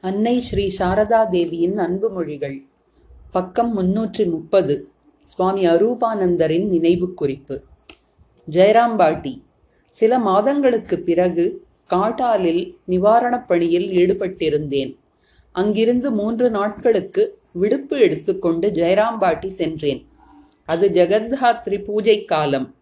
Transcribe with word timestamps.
அன்னை 0.00 0.40
ஸ்ரீ 0.40 0.74
சாரதா 0.78 1.28
தேவியின் 1.28 1.78
அன்பு 1.78 2.10
மொழிகள். 2.10 2.62
பக்கம் 3.30 3.78
முன்னூற்றி 3.78 4.30
முப்பது. 4.30 4.88
சுவாமி 5.24 5.66
அரூபானந்தரின் 5.66 6.68
நினைவு 6.68 7.14
குறிப்பு 7.14 7.62
ஜெயராம்பாட்டி. 8.50 9.42
சில 9.92 10.18
மாதங்களுக்குப் 10.18 11.04
பிறகு 11.04 11.64
காட்டாலில் 11.86 12.78
நிவாரணப் 12.88 13.48
பணியில் 13.48 13.90
ஈடுபட்டிருந்தேன். 13.90 14.96
அங்கிருந்து 15.52 16.10
மூன்று 16.10 16.50
நாட்களுக்கு 16.50 17.38
விடுப்பு 17.52 18.00
எடுத்துக்கொண்டு 18.00 18.68
ஜெயராம்பாட்டி 18.68 19.48
சென்றேன். 19.48 20.06
அது 20.64 20.88
ஜெகத்ஹாத்ரி 20.88 21.84
பூஜை 21.84 22.24
காலம். 22.24 22.74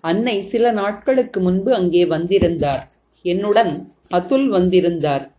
அன்னை 0.00 0.42
சில 0.42 0.70
நாட்களுக்கு 0.70 1.40
முன்பு 1.40 1.74
அங்கே 1.74 2.06
வந்திருந்தார். 2.06 2.90
என்னுடன் 3.22 3.92
அதுல் 4.08 4.48
வந்திருந்தார். 4.48 5.35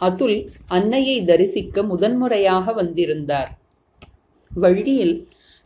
அதுல் 0.00 0.38
அன்னையை 0.66 1.16
தரிசிக்க 1.24 1.82
முதன்முறையாக 1.82 2.72
வந்திருந்தார். 2.72 3.50
வழியில் 4.50 5.16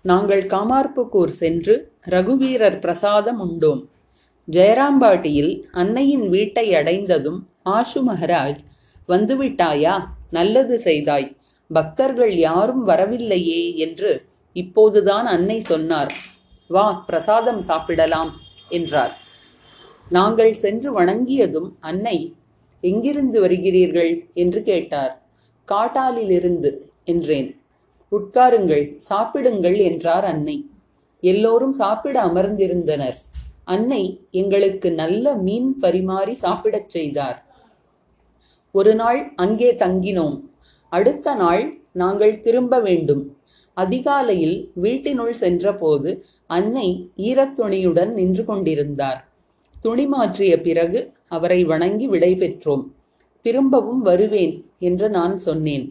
நாங்கள் 0.05 0.45
காமார்புக்கூர் 0.47 1.35
சென்று 1.43 1.75
ரகுவீரர் 2.11 2.79
பிரசாதம் 2.79 3.41
உண்டோம். 3.47 3.83
ஜெயராம்பாட்டியில் 4.49 5.53
அன்னையின் 5.73 6.27
வீட்டை 6.29 6.67
அடைந்ததும் 6.75 7.41
ஆஷு 7.71 8.01
மகராஜ் 8.09 8.61
வந்துவிட்டாயா? 9.09 9.95
நல்லது 10.31 10.77
செய்தாய். 10.79 11.29
பக்தர்கள் 11.71 12.35
யாரும் 12.39 12.85
வரவில்லையே 12.89 13.63
என்று 13.77 14.13
இப்போதுதான் 14.57 15.27
அன்னை 15.27 15.59
சொன்னார். 15.63 16.13
வா 16.71 16.87
பிரசாதம் 17.09 17.63
சாப்பிடலாம் 17.63 18.33
என்றார். 18.69 19.15
நாங்கள் 20.09 20.53
சென்று 20.55 20.91
வணங்கியதும் 21.01 21.71
அன்னை 21.81 22.17
எங்கிருந்து 22.85 23.39
வருகிறீர்கள்? 23.47 24.13
என்று 24.35 24.63
கேட்டார். 24.63 25.13
காட்டாலிலிருந்து 25.69 26.71
என்றேன். 27.05 27.49
உட்காருங்கள் 28.13 28.85
சாப்பிடுங்கள் 28.97 29.79
என்றார் 29.79 30.25
அன்னை. 30.25 30.57
எல்லோரும் 31.23 31.73
சாப்பிட 31.73 32.17
அமர்ந்திருந்தனர். 32.25 33.19
அன்னை 33.65 34.03
எங்களுக்கு 34.31 34.93
நல்ல 34.93 35.35
மீன் 35.37 35.79
பரிமாறி 35.79 36.35
சாப்பிடச் 36.35 36.91
செய்தார். 36.91 37.39
ஒரு 38.71 38.95
நாள் 38.95 39.33
அங்கே 39.37 39.71
தங்கினோம். 39.75 40.37
அடுத்த 40.93 41.35
நாள் 41.35 41.65
நாங்கள் 41.93 42.41
திரும்ப 42.41 42.81
வேண்டும். 42.81 43.37
அதிகாலையில் 43.77 44.59
வீட்டினுள் 44.75 45.33
சென்றபோது 45.33 46.11
அன்னை 46.47 46.89
ஈரத்துணியுடன் 47.17 48.13
நின்று 48.13 48.45
கொண்டிருந்தார். 48.45 49.21
துணி 49.85 50.07
மாற்றிய 50.07 50.61
பிறகு 50.61 51.01
அவரை 51.29 51.65
வணங்கி 51.65 52.07
விடை 52.07 52.35
பெற்றோம் 52.35 52.85
திரும்பவும் 53.45 54.01
வருவேன் 54.01 54.55
என்று 54.79 55.11
நான் 55.11 55.39
சொன்னேன். 55.39 55.87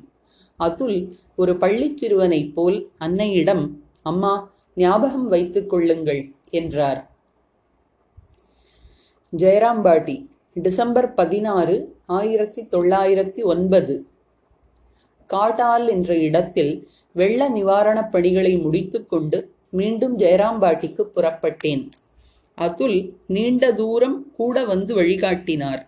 அதுல் 0.59 0.97
ஒரு 1.35 1.53
பள்ளிச் 1.57 1.97
சிறுவனைப் 1.97 2.55
போல் 2.55 2.77
அன்னையிடம் 2.99 3.63
அம்மா 4.01 4.51
ஞாபகம் 4.75 5.27
வைத்துக் 5.27 5.69
கொள்ளுங்கள் 5.69 6.21
என்றார். 6.49 7.01
ஜெயராம்பாட்டி 9.37 10.15
டிசம்பர் 10.53 11.13
பதினாறு 11.13 11.75
ஆயிரத்தி 12.05 12.61
தொள்ளாயிரத்தி 12.61 13.43
ஒன்பது. 13.43 14.07
காட்டால் 15.27 15.87
என்ற 15.87 16.17
இடத்தில் 16.17 16.87
வெள்ள 17.11 17.49
நிவாரணப் 17.49 18.11
பணிகளை 18.11 18.57
முடித்துக்கொண்டு 18.57 19.39
மீண்டும் 19.69 20.17
ஜெயராம்பாட்டிக்கு 20.19 21.05
புறப்பட்டேன். 21.15 21.89
அதுல் 22.55 23.13
நீண்ட 23.27 23.73
தூரம் 23.73 24.31
கூட 24.35 24.65
வந்து 24.65 25.01
வழிகாட்டினார். 25.01 25.81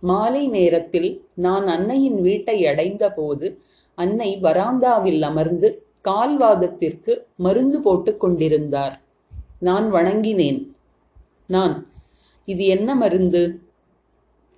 மாலை 0.00 0.48
நேரத்தில் 0.48 1.24
நான் 1.34 1.66
அன்னையின் 1.66 2.20
வீட்டை 2.20 2.66
அடைந்தபோது 2.66 3.58
அன்னை 3.94 4.38
வராந்தாவில் 4.42 5.20
அமர்ந்து 5.20 5.86
கால்வாதத்திற்கு 6.08 7.26
மருந்து 7.36 7.80
போட்டுக் 7.80 8.20
கொண்டிருந்தார். 8.20 9.02
நான் 9.60 9.92
வணங்கினேன். 9.92 10.70
நான் 11.46 11.86
இது 12.44 12.64
என்ன 12.64 12.94
மருந்து? 12.94 13.60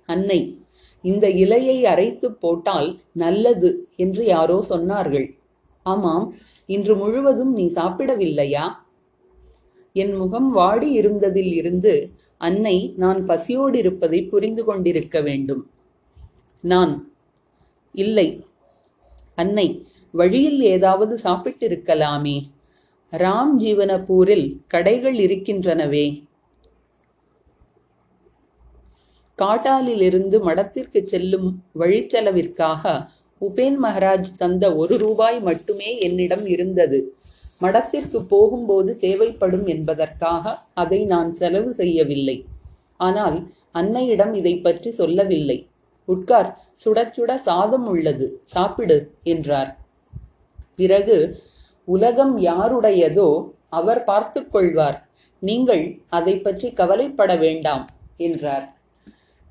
அன்னை 0.05 0.61
இந்த 1.01 1.29
இலையை 1.29 1.81
அரைத்து 1.83 2.31
போட்டால் 2.31 2.99
நல்லது 3.11 3.87
என்று 3.95 4.25
யாரோ 4.25 4.65
சொன்னார்கள். 4.69 5.27
ஆமாம் 5.83 6.33
இன்று 6.65 6.95
முழுவதும் 6.95 7.53
நீ 7.53 7.71
சாப்பிடவில்லையா? 7.75 8.65
என் 10.01 10.13
முகம் 10.15 10.49
வாடி 10.51 10.89
இருந்ததில் 10.99 11.53
இருந்து 11.53 11.93
அன்னை 12.47 12.77
நான் 12.97 13.19
பசியோடு 13.25 13.77
இருப்பதை 13.77 14.19
புரிந்து 14.31 14.63
கொண்டிருக்க 14.63 15.17
வேண்டும். 15.21 15.63
நான் 16.63 16.93
இல்லை 17.95 18.27
அன்னை 19.37 19.67
வழியில் 20.13 20.61
ஏதாவது 20.75 21.15
சாப்பிட்டிருக்கலாமே. 21.23 22.37
ராம் 23.11 23.51
ஜீவனபூரில் 23.59 24.47
கடைகள் 24.67 25.17
இருக்கின்றனவே. 25.25 26.05
காட்டாலிலிருந்து 29.39 30.37
மடத்திற்கு 30.47 30.99
செல்லும் 31.11 31.49
வழிச்செலவிற்காக 31.79 32.83
உபேன் 33.41 33.77
மகராஜ் 33.83 34.29
தந்த 34.37 34.65
ஒரு 34.81 34.93
ரூபாய் 34.97 35.39
மட்டுமே 35.47 35.89
என்னிடம் 36.05 36.45
இருந்தது. 36.55 36.99
மடத்திற்கு 37.61 38.19
போகும்போது 38.29 38.97
தேவைப்படும் 38.97 39.67
என்பதற்காக 39.67 40.57
அதை 40.73 41.05
நான் 41.05 41.33
செலவு 41.33 41.73
செய்யவில்லை. 41.73 42.45
ஆனால் 42.97 43.49
அன்னையிடம் 43.73 44.33
இதை 44.33 44.55
பற்றி 44.57 44.91
சொல்லவில்லை. 44.91 45.67
உட்கார் 46.05 46.49
சுட 46.85 47.11
சுட 47.17 47.35
சாதம் 47.35 47.85
உள்ளது 47.85 48.41
சாப்பிடு 48.45 49.11
என்றார். 49.23 49.77
பிறகு 50.75 51.17
உலகம் 51.83 52.37
யாருடையதோ 52.39 53.51
அவர் 53.69 54.03
பார்த்து 54.03 54.49
கொள்வார். 54.49 55.07
நீங்கள் 55.39 56.01
அதை 56.09 56.39
பற்றி 56.39 56.71
கவலைப்பட 56.71 57.35
வேண்டாம் 57.35 57.85
என்றார். 58.17 58.65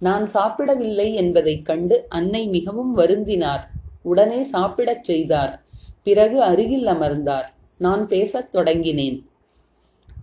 நான் 0.00 0.28
சாப்பிடவில்லை 0.28 1.14
என்பதைக் 1.14 1.64
கண்டு 1.64 2.06
அன்னை 2.08 2.46
மிகவும் 2.46 2.96
வருந்தினார். 2.96 3.62
உடனே 4.02 4.44
சாப்பிடச் 4.44 5.04
செய்தார். 5.04 5.52
பிறகு 6.02 6.42
அருகில் 6.42 6.86
அமர்ந்தார். 6.86 7.54
நான் 7.76 8.08
பேசத் 8.08 8.54
தொடங்கினேன். 8.54 9.22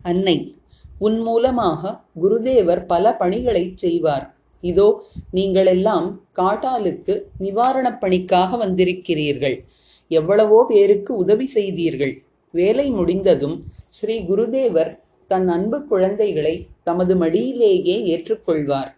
அன்னை 0.01 0.55
உன் 0.99 1.19
மூலமாக 1.19 2.01
குருதேவர் 2.21 2.85
பல 2.85 3.15
பணிகளைச் 3.19 3.77
செய்வார். 3.77 4.35
இதோ 4.61 5.03
நீங்களெல்லாம் 5.33 6.19
காட்டாலுக்கு 6.35 7.23
நிவாரணப் 7.39 7.99
பணிக்காக 7.99 8.65
வந்திருக்கிறீர்கள். 8.65 9.63
எவ்வளவோ 10.07 10.65
பேருக்கு 10.67 11.15
உதவி 11.15 11.47
செய்தீர்கள். 11.47 12.21
வேலை 12.51 12.89
முடிந்ததும் 12.89 13.63
ஸ்ரீ 13.89 14.19
குருதேவர் 14.19 14.99
தன் 15.27 15.47
அன்பு 15.47 15.83
குழந்தைகளை 15.83 16.67
தமது 16.83 17.15
மடியிலேயே 17.15 17.97
ஏற்றுக்கொள்வார். 18.15 18.95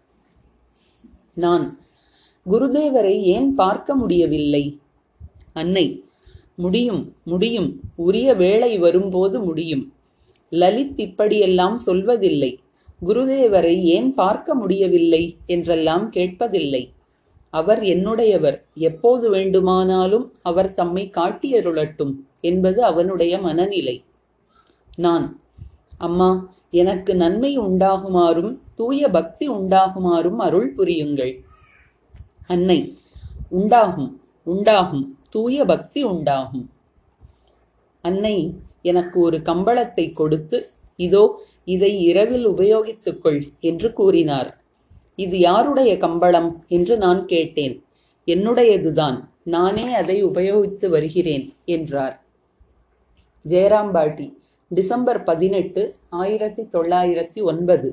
நான் 1.34 1.78
குருதேவரை 2.50 3.22
ஏன் 3.22 3.56
பார்க்க 3.56 3.96
முடியவில்லை? 3.96 4.80
அன்னை 5.54 6.05
முடியும் 6.56 7.16
முடியும். 7.24 7.80
உரிய 7.96 8.34
வேளை 8.34 8.78
வரும்போது 8.78 9.40
முடியும். 9.40 9.94
லலித் 10.50 11.00
இப்படியெல்லாம் 11.00 11.82
சொல்வதில்லை. 11.86 12.58
குருதேவரை 13.06 13.82
ஏன் 13.82 14.14
பார்க்க 14.14 14.56
முடியவில்லை 14.56 15.38
என்றெல்லாம் 15.46 16.12
கேட்பதில்லை. 16.12 16.90
அவர் 17.50 17.82
என்னுடையவர். 17.82 18.62
எப்போது 18.76 19.30
வேண்டுமானாலும் 19.30 20.34
அவர் 20.42 20.72
தம்மை 20.72 21.12
காட்டியருளட்டும் 21.18 22.14
என்பது 22.42 22.84
அவனுடைய 22.84 23.38
மனநிலை. 23.38 24.04
நான் 24.96 25.40
அம்மா 25.98 26.54
எனக்கு 26.72 27.16
நன்மை 27.16 27.60
உண்டாகுமாறும் 27.60 28.58
தூய 28.76 29.08
பக்தி 29.08 29.50
உண்டாகுமாறும் 29.50 30.36
அருள் 30.36 30.74
புரியுங்கள். 30.74 31.44
அன்னை 32.48 32.98
உண்டாகும் 33.50 34.22
உண்டாகும். 34.44 35.18
தூய 35.36 35.66
பக்தி 35.66 36.02
உண்டாகும். 36.04 36.68
அன்னை 38.04 38.36
எனக்கு 38.92 39.18
ஒரு 39.20 39.38
கம்பளத்தை 39.42 40.06
கொடுத்து 40.12 40.58
இதோ 41.00 41.24
இதை 41.66 41.92
இரவில் 42.02 42.46
உபயோகித்துக்கொள் 42.48 43.40
என்று 43.60 43.88
கூறினார். 43.94 44.50
இது 45.16 45.36
யாருடைய 45.40 45.92
கம்பளம் 45.98 46.52
என்று 46.68 46.96
நான் 46.98 47.22
கேட்டேன். 47.26 47.76
என்னுடையதுதான். 48.28 49.18
நானே 49.56 49.88
அதை 49.94 50.18
உபயோகித்து 50.26 50.88
வருகிறேன் 50.90 51.46
என்றார். 51.66 52.16
ஜெயராம்பாட்டி 53.46 54.28
டிசம்பர் 54.72 55.20
பதினெட்டு 55.24 55.82
ஆயிரத்தி 56.10 56.64
தொள்ளாயிரத்தி 56.76 57.42
ஒன்பது. 57.44 57.90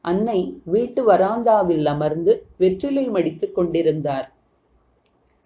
அன்னை 0.00 0.40
வீட்டு 0.64 1.02
வராந்தாவில் 1.12 1.86
அமர்ந்து 1.86 2.32
வெற்றிலை 2.56 3.04
மடித்துக் 3.08 3.54
கொண்டிருந்தார். 3.54 4.26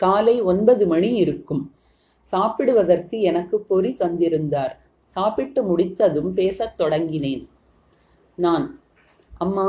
காலை 0.04 0.34
ஒன்பது 0.50 0.84
மணி 0.86 1.10
இருக்கும். 1.22 1.62
சாப்பிடுவதற்கு 2.32 3.16
எனக்கு 3.30 3.56
பொறி 3.60 3.90
தந்திருந்தார். 3.98 4.74
சாப்பிட்டு 5.16 5.60
முடித்ததும் 5.62 6.30
பேசத் 6.32 6.78
தொடங்கினேன். 6.80 7.44
நான் 8.38 8.66
அம்மா 9.38 9.66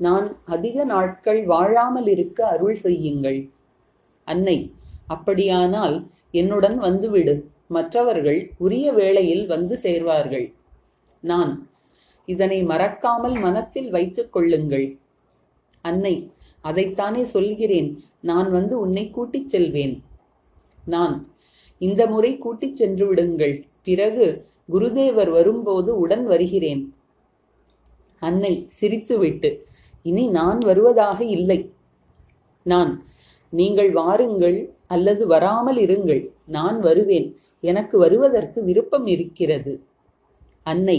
நான் 0.00 0.26
அதிக 0.44 0.84
நாட்கள் 0.84 1.40
வாழாமல் 1.44 2.08
இருக்க 2.14 2.38
அருள் 2.46 2.78
செய்யுங்கள். 2.84 3.40
அன்னை 4.28 4.56
அப்படியானால் 5.06 5.96
என்னுடன் 6.30 6.78
வந்துவிடு. 6.78 7.34
மற்றவர்கள் 7.68 8.40
உரிய 8.58 8.86
வேளையில் 8.92 9.44
வந்து 9.46 9.74
சேர்வார்கள். 9.82 10.46
நான் 11.30 11.52
இதனை 12.28 12.58
மறக்காமல் 12.62 13.36
மனத்தில் 13.38 13.90
வைத்துக் 13.90 14.32
கொள்ளுங்கள். 14.34 14.86
அன்னை 15.84 16.14
அதைத்தானே 16.64 17.24
சொல்கிறேன். 17.24 17.98
நான் 18.20 18.50
வந்து 18.50 18.78
உன்னை 18.78 19.10
கூட்டிச் 19.10 19.48
செல்வேன். 19.48 20.02
நான் 20.84 21.32
இந்த 21.78 22.06
முறை 22.06 22.38
கூட்டிச் 22.38 22.76
சென்று 22.76 23.06
விடுங்கள். 23.06 23.64
பிறகு 23.82 24.26
குருதேவர் 24.72 25.30
வரும்போது 25.30 25.98
உடன் 25.98 26.26
வருகிறேன். 26.26 26.94
அன்னை 28.18 28.68
சிரித்துவிட்டு 28.80 29.50
இனி 30.02 30.28
நான் 30.28 30.58
வருவதாக 30.58 31.24
இல்லை. 31.24 31.72
நான் 32.62 33.02
நீங்கள் 33.52 33.90
வாருங்கள் 33.92 34.58
அல்லது 34.86 35.26
வராமல் 35.26 35.76
இருங்கள். 35.76 36.22
நான் 36.46 36.80
வருவேன். 36.80 37.36
எனக்கு 37.60 37.98
வருவதற்கு 37.98 38.64
விருப்பம் 38.64 39.06
இருக்கிறது. 39.06 39.84
அன்னை 40.62 40.98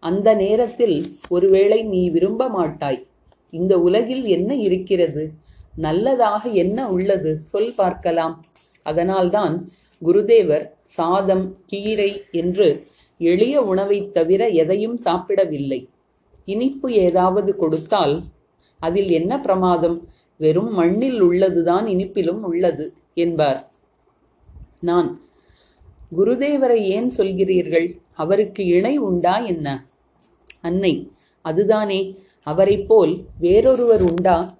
அந்த 0.00 0.34
நேரத்தில் 0.34 0.96
ஒருவேளை 1.28 1.82
நீ 1.82 2.10
விரும்ப 2.10 2.48
மாட்டாய். 2.48 3.06
இந்த 3.54 3.80
உலகில் 3.80 4.24
என்ன 4.24 4.54
இருக்கிறது? 4.54 5.32
நல்லதாக 5.74 6.48
என்ன 6.48 6.90
உள்ளது? 6.90 7.40
சொல் 7.44 7.74
பார்க்கலாம். 7.74 8.44
அதனால்தான் 8.82 9.68
குருதேவர் 10.04 10.70
சாதம் 10.86 11.56
கீரை 11.66 12.22
என்று 12.30 12.86
எளிய 13.18 13.62
உணவைத் 13.62 14.14
தவிர 14.14 14.48
எதையும் 14.48 14.96
சாப்பிடவில்லை. 14.96 15.88
இனிப்பு 16.44 16.92
ஏதாவது 16.92 17.56
கொடுத்தால் 17.56 18.22
அதில் 18.78 19.10
என்ன 19.10 19.40
பிரமாதம்? 19.40 20.08
வெறும் 20.36 20.74
மண்ணில் 20.74 21.20
உள்ளதுதான் 21.20 21.86
இனிப்பிலும் 21.86 22.42
உள்ளது 22.42 22.92
என்பார். 23.14 23.72
நான் 24.80 25.20
குருதேவரை 26.16 26.76
ஏன் 26.76 27.12
சொல்கிறீர்கள்? 27.16 27.98
அவருக்கு 28.14 28.64
இணை 28.66 28.96
உண்டா 28.96 29.38
என்ன? 29.38 29.86
அன்னை 30.60 31.10
அதுதானே. 31.42 32.18
அவரைப் 32.46 32.88
போல் 32.88 33.12
வேறொருவர் 33.38 34.02
உண்டா? 34.02 34.50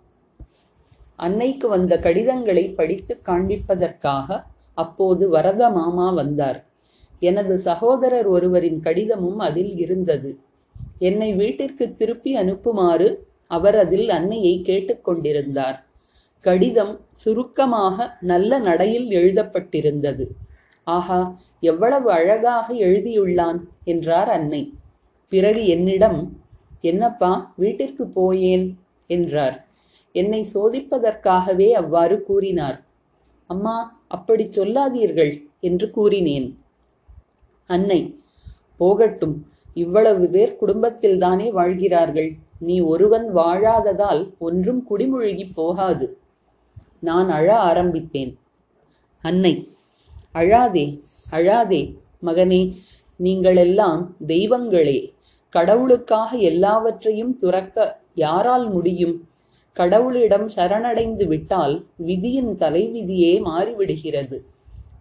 அன்னைக்கு 1.17 1.69
வந்த 1.69 1.99
கடிதங்களை 1.99 2.65
படித்து 2.69 3.21
காண்பிப்பதற்காக 3.27 4.29
அப்போது 4.75 5.29
வரத 5.29 5.71
மாமா 5.71 6.11
வந்தார். 6.11 6.59
எனது 7.21 7.59
சகோதரர் 7.59 8.27
ஒருவரின் 8.27 8.81
கடிதமும் 8.81 9.39
அதில் 9.39 9.77
இருந்தது. 9.77 10.39
என்னை 10.99 11.33
வீட்டிற்கு 11.33 11.95
திருப்பி 11.95 12.37
அனுப்புமாறு 12.37 13.09
அவர் 13.47 13.77
அதில் 13.77 14.09
அன்னையை 14.09 14.55
கேட்டுக்கொண்டிருந்தார் 14.67 15.79
கடிதம் 16.41 16.95
சுருக்கமாக 17.17 18.17
நல்ல 18.21 18.59
நடையில் 18.59 19.09
எழுதப்பட்டிருந்தது. 19.11 20.25
ஆஹா 20.87 21.21
எவ்வளவு 21.61 22.09
அழகாக 22.11 22.67
எழுதியுள்ளான் 22.75 23.61
என்றார் 23.85 24.31
அன்னை. 24.31 24.63
பிறகு 25.29 25.67
என்னிடம் 25.67 26.19
என்னப்பா 26.91 27.33
வீட்டிற்கு 27.57 28.05
போயேன் 28.17 28.67
என்றார். 29.11 29.57
என்னை 30.15 30.41
சோதிப்பதற்காகவே 30.55 31.69
அவ்வாறு 31.73 32.17
கூறினார். 32.29 32.79
அம்மா 33.51 33.77
அப்படி 34.09 34.45
சொல்லாதீர்கள் 34.51 35.33
என்று 35.61 35.87
கூறினேன். 35.91 36.49
அன்னை 37.71 38.01
போகட்டும் 38.77 39.37
இவ்வளவு 39.83 40.25
பேர் 40.35 40.53
குடும்பத்தில் 40.57 41.19
தானே 41.19 41.47
வாழ்கிறார்கள் 41.51 42.31
நீ 42.59 42.77
ஒருவன் 42.93 43.27
வாழாததால் 43.37 44.23
ஒன்றும் 44.39 44.83
குடிமுழுகி 44.91 45.47
போகாது. 45.55 46.07
நான் 47.01 47.29
அழ 47.31 47.49
ஆரம்பித்தேன். 47.71 48.33
அன்னை 49.25 49.55
அழாதே 50.41 50.87
அழாதே 51.37 51.83
மகனே 52.27 52.63
நீங்களெல்லாம் 53.21 54.03
தெய்வங்களே 54.27 54.99
கடவுளுக்காக 55.55 56.31
எல்லாவற்றையும் 56.51 57.33
துறக்க 57.37 57.77
யாரால் 58.15 58.67
முடியும்? 58.71 59.15
கடவுளிடம் 59.77 60.47
சரணடைந்து 60.57 61.25
விட்டால் 61.27 61.75
விதியின் 62.09 62.53
தலைவிதியே 62.63 63.33
மாறிவிடுகிறது. 63.49 64.39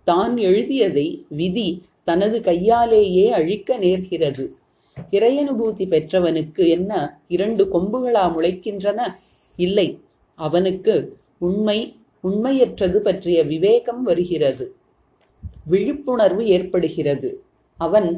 தான் 0.03 0.33
எழுதியதை 0.49 1.07
விதி 1.39 1.67
தனது 2.03 2.37
கையாலேயே 2.41 3.25
அழிக்க 3.31 3.77
நேர்கிறது. 3.79 4.45
இறையனுபூதி 5.11 5.85
பெற்றவனுக்கு 5.93 6.63
என்ன 6.67 6.91
இரண்டு 7.27 7.63
கொம்புகளா 7.73 8.25
முளைக்கின்றன? 8.35 8.99
இல்லை 9.59 9.87
அவனுக்கு 10.39 10.95
உண்மை 11.37 11.79
உண்மையற்றது 12.23 12.97
பற்றிய 13.07 13.39
விவேகம் 13.43 14.03
வருகிறது. 14.03 14.65
விழிப்புணர்வு 15.65 16.43
ஏற்படுகிறது. 16.55 17.29
அவன் 17.79 18.09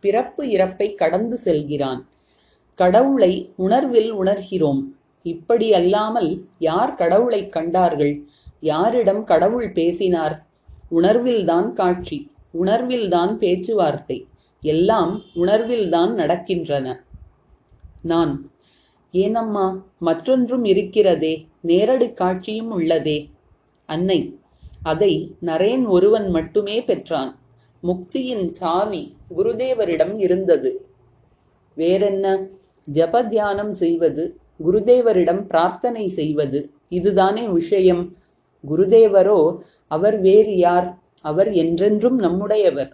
பிறப்பு 0.00 0.44
இறப்பை 0.44 0.94
கடந்து 0.94 1.36
செல்கிறான். 1.36 2.08
கடவுளை 2.74 3.32
உணர்வில் 3.56 4.10
உணர்கிறோம். 4.14 4.82
இப்படி 5.22 5.74
அல்லாமல் 5.74 6.30
யார் 6.58 6.94
கடவுளை 6.94 7.48
கண்டார்கள்? 7.48 8.14
யாரிடம் 8.60 9.24
கடவுள் 9.24 9.70
பேசினார்? 9.72 10.36
உணர்வில்தான் 10.88 11.72
காட்சி 11.72 12.18
உணர்வில்தான் 12.52 13.38
பேச்சுவார்த்தை 13.38 14.26
எல்லாம் 14.62 15.22
உணர்வில்தான் 15.34 16.12
நடக்கின்றன. 16.14 16.86
நான் 18.02 18.50
ஏனம்மா 19.12 19.66
மற்றொன்றும் 19.98 20.64
இருக்கிறதே 20.64 21.46
நேரடி 21.60 22.12
காட்சியும் 22.12 22.80
உள்ளதே. 22.80 23.18
அன்னை 23.86 24.38
அதை 24.82 25.12
நரேன் 25.46 25.84
ஒருவன் 25.86 26.30
மட்டுமே 26.30 26.76
பெற்றான். 26.82 27.32
முக்தியின் 27.82 28.52
சாவி 28.52 29.16
குருதேவரிடம் 29.36 30.18
இருந்தது. 30.18 30.70
வேறென்ன? 31.76 32.26
ஜப 32.88 33.28
தியானம் 33.28 33.72
செய்வது 33.72 34.38
குருதேவரிடம் 34.64 35.42
பிரார்த்தனை 35.46 36.08
செய்வது 36.08 36.70
இதுதானே 36.88 37.48
விஷயம். 37.48 38.02
குருதேவரோ 38.68 39.58
அவர் 39.86 40.20
வேறு 40.20 40.56
யார்? 40.56 40.88
அவர் 41.22 41.52
என்றென்றும் 41.52 42.18
நம்முடையவர். 42.18 42.92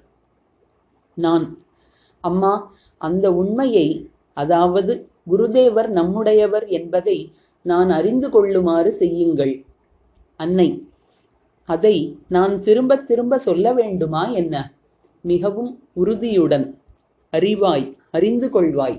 நான் 1.15 1.59
அம்மா 2.21 2.71
அந்த 3.01 3.33
உண்மையை 3.33 4.09
அதாவது 4.33 5.09
குருதேவர் 5.31 5.89
நம்முடையவர் 5.89 6.67
என்பதை 6.69 7.33
நான் 7.63 7.91
அறிந்து 7.91 8.31
கொள்ளுமாறு 8.31 8.93
செய்யுங்கள். 8.93 9.55
அன்னை 10.37 10.69
அதை 11.69 11.97
நான் 12.29 12.61
திரும்ப 12.61 12.97
திரும்ப 12.97 13.39
சொல்ல 13.39 13.73
வேண்டுமா 13.73 14.29
என்ன? 14.31 14.55
மிகவும் 15.33 15.73
உறுதியுடன் 15.93 16.67
அறிவாய் 17.33 17.87
அறிந்து 18.11 18.49
கொள்வாய். 18.49 18.99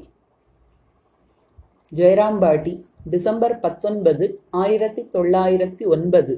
ஜெயராம்பாட்டி 1.91 2.73
டிசம்பர் 3.09 3.59
பத்தொன்பது 3.59 4.25
ஆயிரத்தி 4.61 5.03
தொள்ளாயிரத்தி 5.15 5.83
ஒன்பது. 5.87 6.33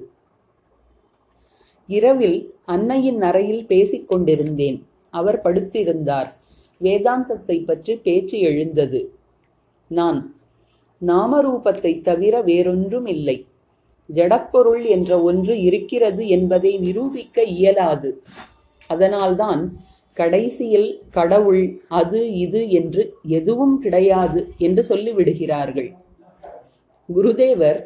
இரவில் 1.89 2.39
அன்னையின் 2.65 3.21
அறையில் 3.21 3.63
பேசிக் 3.65 4.09
கொண்டிருந்தேன். 4.09 4.77
அவர் 5.11 5.39
படுத்திருந்தார். 5.43 6.29
வேதாந்தத்தை 6.81 7.57
பற்றி 7.65 7.93
பேச்சு 7.95 8.37
எழுந்தது. 8.49 9.01
நான் 9.91 10.19
நாமரூபத்தை 11.01 11.93
தவிர 12.01 12.35
வேறொன்றும் 12.41 13.05
இல்லை 13.05 13.37
ஜடப்பொருள் 14.09 14.85
என்ற 14.95 15.11
ஒன்று 15.21 15.55
இருக்கிறது 15.61 16.23
என்பதை 16.27 16.71
நிரூபிக்க 16.77 17.43
இயலாது. 17.57 18.11
அதனால்தான் 18.89 19.61
கடைசியில் 20.17 20.89
கடவுள் 21.09 21.63
அது 21.99 22.21
இது 22.35 22.61
என்று 22.69 23.03
எதுவும் 23.37 23.75
கிடையாது 23.79 24.41
என்று 24.57 24.81
சொல்லிவிடுகிறார்கள். 24.89 25.89
குருதேவர் 27.09 27.79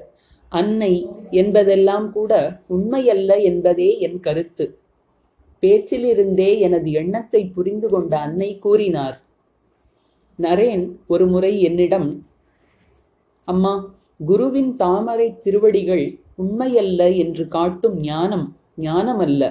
அன்னை 0.51 0.93
என்பதெல்லாம் 1.31 2.07
கூட 2.12 2.33
உண்மையல்ல 2.69 3.31
என்பதே 3.41 3.89
என் 4.00 4.19
கருத்து. 4.19 4.65
பேச்சிலிருந்தே 5.63 6.50
எனது 6.60 6.89
எண்ணத்தை 6.91 7.41
புரிந்து 7.55 7.88
கொண்ட 7.89 8.13
அன்னை 8.17 8.50
கூறினார். 8.60 9.17
நரேன் 10.39 10.86
ஒரு 11.07 11.25
முறை 11.27 11.53
என்னிடம் 11.62 12.10
அம்மா 13.48 13.74
குருவின் 14.25 14.72
தாமரை 14.74 15.27
திருவடிகள் 15.43 16.05
உண்மையல்ல 16.43 17.01
என்று 17.24 17.43
காட்டும் 17.48 17.98
ஞானம் 18.01 18.45
ஞானமல்ல. 18.81 19.43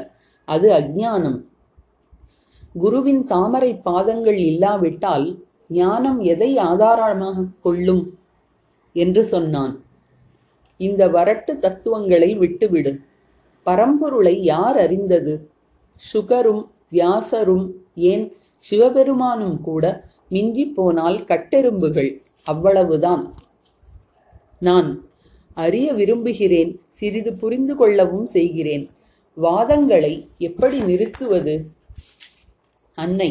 அது 0.44 0.72
அஜ்ஞானம். 0.72 1.44
குருவின் 2.78 3.24
தாமரை 3.24 3.76
பாதங்கள் 3.76 4.36
இல்லாவிட்டால் 4.36 5.44
ஞானம் 5.68 6.20
எதை 6.20 6.58
ஆதாரமாக 6.58 7.44
கொள்ளும்? 7.62 8.18
என்று 8.92 9.24
சொன்னான். 9.24 9.84
இந்த 10.76 11.08
வரட்டு 11.08 11.56
தத்துவங்களை 11.56 12.34
விட்டுவிடு. 12.34 13.00
பரம்பொருளை 13.66 14.40
யார் 14.40 14.78
அறிந்தது? 14.78 15.50
சுகரும் 16.14 16.68
வியாசரும் 16.90 17.70
ஏன் 17.94 18.32
சிவபெருமானும் 18.56 19.60
கூட 19.60 20.04
மிஞ்சி 20.28 20.66
போனால் 20.66 21.16
கட்டெரும்புகள்? 21.16 22.18
அவ்வளவுதான். 22.44 23.24
நான் 24.58 25.04
அறிய 25.54 25.92
விரும்புகிறேன் 25.92 26.80
சிறிது 26.90 27.32
புரிந்து 27.32 27.76
கொள்ளவும் 27.76 28.24
செய்கிறேன். 28.24 28.90
வாதங்களை 29.36 30.14
எப்படி 30.38 30.78
நிறுத்துவது? 30.80 31.54
அன்னை 32.98 33.30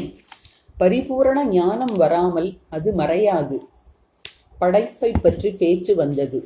பரிபூரண 0.77 1.39
ஞானம் 1.49 1.95
வராமல் 1.95 2.49
அது 2.69 2.89
மறையாது. 2.91 3.57
படைப்பை 4.57 5.11
பற்றி 5.15 5.49
பேச்சு 5.51 5.93
வந்தது. 5.95 6.39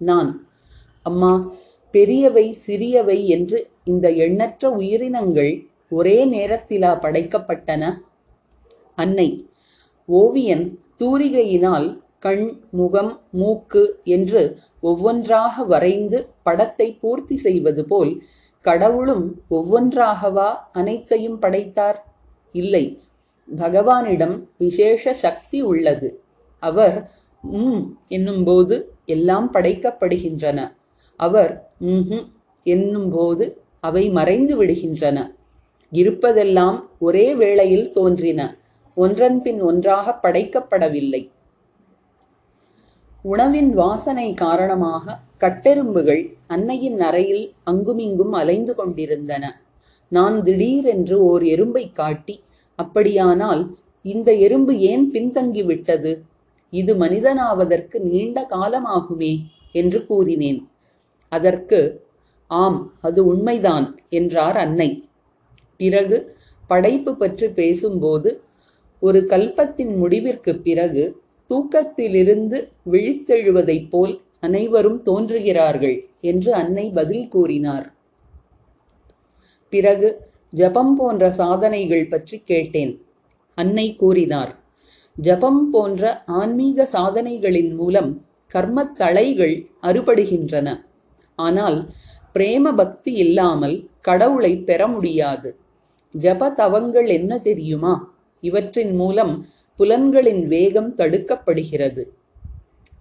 நான் 0.00 0.30
அம்மா 1.06 1.32
பெரியவை 1.94 2.46
சிறியவை 2.66 3.18
என்று 3.26 3.58
இந்த 3.84 4.06
எண்ணற்ற 4.24 4.70
உயிரினங்கள் 4.70 5.52
ஒரே 5.88 6.18
நேரத்திலா 6.26 6.92
படைக்கப்பட்டன? 7.00 7.82
அன்னை 8.98 9.28
ஓவியன் 10.08 10.64
தூரிகையினால் 11.02 11.88
கண் 12.18 12.46
முகம் 12.70 13.12
மூக்கு 13.30 13.82
என்று 14.04 14.42
ஒவ்வொன்றாக 14.80 15.64
வரைந்து 15.64 16.18
படத்தை 16.42 16.86
பூர்த்தி 17.00 17.36
செய்வது 17.36 17.82
போல் 17.84 18.12
கடவுளும் 18.64 19.26
ஒவ்வொன்றாகவா 19.50 20.48
அனைத்தையும் 20.72 21.38
படைத்தார்? 21.38 21.98
இல்லை. 22.52 22.84
பகவானிடம் 23.56 24.42
விசேஷ 24.56 25.14
சக்தி 25.14 25.62
உள்ளது. 25.62 26.08
அவர் 26.58 27.10
உம் 27.42 27.98
என்னும்போது 28.08 28.76
எல்லாம் 29.06 29.52
படைக்கப்படுகின்றன. 29.52 30.76
அவர் 31.20 31.52
ம்ஹும் 31.80 32.26
என்னும்போது 32.66 33.44
அவை 33.80 34.08
மறைந்து 34.08 34.64
விடுகின்றன. 34.64 35.18
இருப்பதெல்லாம் 35.92 36.80
ஒரே 36.98 37.34
வேளையில் 37.34 37.92
தோன்றின. 37.92 38.56
ஒன்றன் 38.94 39.42
பின் 39.42 39.60
ஒன்றாக 39.60 40.18
படைக்கப்படவில்லை. 40.22 41.22
உணவின் 43.24 43.70
வாசனை 43.74 44.26
காரணமாக 44.34 45.14
கட்டெரும்புகள் 45.42 46.22
அன்னையின் 46.46 46.98
அறையில் 47.00 47.44
அங்குமிங்கும் 47.62 48.34
அலைந்து 48.40 48.72
கொண்டிருந்தன. 48.74 49.44
நான் 50.12 50.36
திடீரென்று 50.42 51.16
ஓர் 51.30 51.44
எறும்பை 51.54 51.84
காட்டி 51.92 52.36
அப்படியானால் 52.78 53.62
இந்த 54.04 54.30
எறும்பு 54.46 54.72
ஏன் 54.90 55.06
பின்தங்கிவிட்டது 55.14 56.12
இது 56.72 56.92
மனிதனாவதற்கு 56.94 57.96
நீண்ட 58.12 58.38
காலமாகுமே 58.54 59.32
என்று 59.72 60.00
கூறினேன். 60.06 60.60
அதற்கு 61.32 61.80
ஆம் 62.50 62.80
அது 63.00 63.20
உண்மைதான் 63.32 63.86
என்றார் 64.18 64.58
அன்னை. 64.64 64.90
பிறகு 65.80 66.18
படைப்பு 66.70 67.12
பற்றி 67.16 67.46
பேசும்போது 67.60 68.30
ஒரு 69.02 69.20
கல்பத்தின் 69.32 69.94
முடிவிற்கு 70.00 70.52
பிறகு 70.66 71.04
தூக்கத்திலிருந்து 71.50 72.58
விழித்தெழுவதைப் 72.90 73.88
போல் 73.90 74.14
அனைவரும் 74.40 75.00
தோன்றுகிறார்கள் 75.02 75.96
என்று 76.20 76.50
அன்னை 76.54 76.90
பதில் 76.90 77.28
கூறினார். 77.28 77.86
பிறகு 79.72 80.08
ஜபம் 80.52 80.94
போன்ற 80.94 81.30
சாதனைகள் 81.30 82.06
பற்றி 82.06 82.36
கேட்டேன். 82.44 82.92
அன்னை 83.58 83.86
கூறினார் 83.96 84.52
ஜபம் 85.16 85.70
போன்ற 85.70 86.22
ஆன்மீக 86.40 86.88
சாதனைகளின் 86.92 87.72
மூலம் 87.74 88.10
கர்மத் 88.54 88.96
தளைகள் 88.96 89.54
அறுபடுகின்றன. 89.82 90.68
ஆனால் 91.38 91.78
பிரேம 92.34 92.74
பக்தி 92.74 93.12
இல்லாமல் 93.12 93.76
கடவுளை 94.00 94.52
பெற 94.68 94.86
முடியாது. 94.86 95.50
ஜப 96.14 96.52
தவங்கள் 96.52 97.08
என்ன 97.08 97.38
தெரியுமா? 97.38 97.94
இவற்றின் 98.40 98.94
மூலம் 98.94 99.34
புலன்களின் 99.78 100.46
வேகம் 100.46 100.96
தடுக்கப்படுகிறது. 100.96 102.02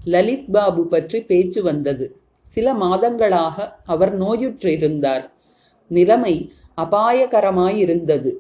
லலித் 0.04 0.52
பாபு 0.52 0.88
பற்றி 0.88 1.22
பேச்சு 1.22 1.64
வந்தது. 1.64 2.16
சில 2.48 2.74
மாதங்களாக 2.74 3.74
அவர் 3.86 4.22
நோயுற்றிருந்தார். 4.22 5.30
நிலைமை 5.88 6.52
அபாயகரமாயிருந்தது. 6.78 8.32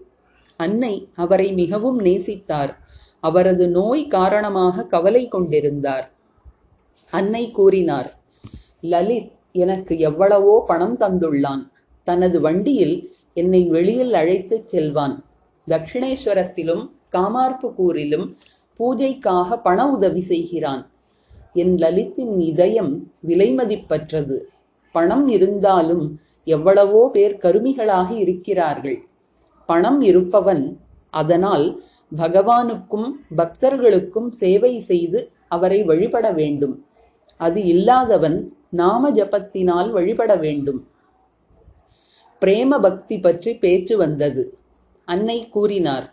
அன்னை 0.55 1.09
அவரை 1.15 1.53
மிகவும் 1.53 1.99
நேசித்தார். 1.99 2.73
அவரது 3.19 3.67
நோய் 3.67 4.07
காரணமாக 4.07 4.85
கவலை 4.85 5.27
கொண்டிருந்தார். 5.27 6.11
அன்னை 7.11 7.51
கூறினார் 7.51 8.19
லலித் 8.81 9.31
எனக்கு 9.51 9.99
எவ்வளவோ 9.99 10.63
பணம் 10.67 10.97
தந்துள்ளான். 10.97 11.69
தனது 12.03 12.41
வண்டியில் 12.41 13.09
என்னை 13.33 13.63
வெளியில் 13.63 14.13
அழைத்துச் 14.13 14.67
செல்வான். 14.67 15.25
தட்சிணேஸ்வரத்திலும் 15.67 16.91
காமார்புகூரிலும் 17.15 18.25
பூஜைக்காக 18.79 19.57
பண 19.61 19.79
உதவி 19.89 20.21
செய்கிறான். 20.21 20.83
என் 21.53 21.73
லலித்தின் 21.77 22.35
இதயம் 22.39 22.93
விலைமதிப்பற்றது. 23.27 24.37
பணம் 24.95 25.27
இருந்தாலும் 25.27 26.05
எவ்வளவோ 26.47 27.01
பேர் 27.13 27.35
கருமிகளாக 27.43 28.09
இருக்கிறார்கள். 28.23 28.97
பணம் 29.69 30.01
இருப்பவன் 30.01 30.63
அதனால் 31.13 31.65
பகவானுக்கும் 32.11 33.07
பக்தர்களுக்கும் 33.37 34.29
சேவை 34.41 34.73
செய்து 34.79 35.19
அவரை 35.47 35.79
வழிபட 35.83 36.25
வேண்டும். 36.31 36.75
அது 37.39 37.59
இல்லாதவன் 37.65 38.37
நாம 38.69 39.11
ஜபத்தினால் 39.11 39.89
வழிபட 39.91 40.31
வேண்டும். 40.35 40.81
பிரேம 42.41 42.79
பக்தி 42.79 43.15
பற்றி 43.19 43.51
பேச்சு 43.57 43.95
வந்தது. 43.97 44.43
அன்னை 45.07 45.37
கூறினார் 45.49 46.07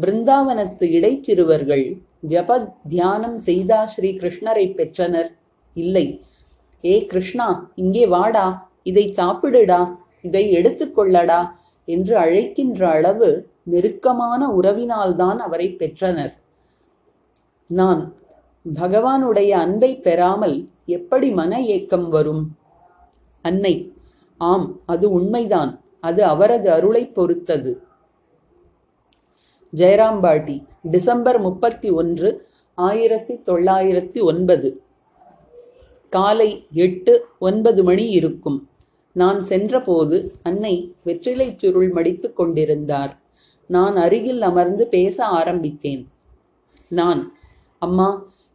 பிருந்தாவனத்து 0.00 0.84
இடைச்சிறுவர்கள் 0.90 2.00
ஜப 2.28 2.72
தியானம் 2.88 3.38
செய்தா 3.38 3.86
ஸ்ரீ 3.86 4.10
கிருஷ்ணரை 4.10 4.74
பெற்றனர். 4.74 5.30
இல்லை. 5.74 6.24
ஏ 6.84 7.06
கிருஷ்ணா 7.06 7.72
இங்கே 7.74 8.06
வாடா 8.06 8.70
இதை 8.82 9.14
சாப்பிடுடா 9.16 9.96
இதை 10.22 10.56
எடுத்துக்கொள்ளடா 10.56 11.46
என்று 11.84 12.16
அழைக்கின்ற 12.16 12.88
அளவு 12.88 13.48
நெருக்கமான 13.62 14.48
உறவினால்தான் 14.48 15.36
அவரை 15.36 15.72
பெற்றனர். 15.72 16.34
நான் 17.66 18.14
பகவானுடைய 18.74 19.50
அன்பை 19.50 19.96
பெறாமல் 19.96 20.68
எப்படி 20.86 21.30
மன 21.30 21.62
ஏக்கம் 21.62 22.08
வரும்? 22.08 22.56
அன்னை 23.42 23.92
ஆம் 24.36 24.80
அது 24.86 25.10
உண்மைதான். 25.10 25.80
அது 26.00 26.24
அவரது 26.24 26.70
அருளைப் 26.70 27.14
பொறுத்தது. 27.14 27.83
ஜெயராம்பாட்டி 29.80 30.56
டிசம்பர் 30.94 31.38
முப்பத்தி 31.40 31.88
ஒன்று 32.00 32.28
ஆயிரத்தி 32.78 33.34
தொள்ளாயிரத்தி 33.48 34.20
ஒன்பது. 34.30 34.68
காலை 36.12 36.50
எட்டு 36.84 37.12
ஒன்பது 37.38 37.80
மணி 37.84 38.04
இருக்கும். 38.18 38.58
நான் 39.12 39.40
சென்றபோது 39.44 40.16
அன்னை 40.42 40.74
வெற்றிலைச் 41.06 41.58
சுருள் 41.62 41.90
மடித்து 41.90 42.28
கொண்டிருந்தார். 42.32 43.12
நான் 43.70 43.96
அருகில் 43.96 44.42
அமர்ந்து 44.42 44.84
பேச 44.86 45.16
ஆரம்பித்தேன். 45.38 46.02
நான் 46.90 47.22
அம்மா 47.82 48.08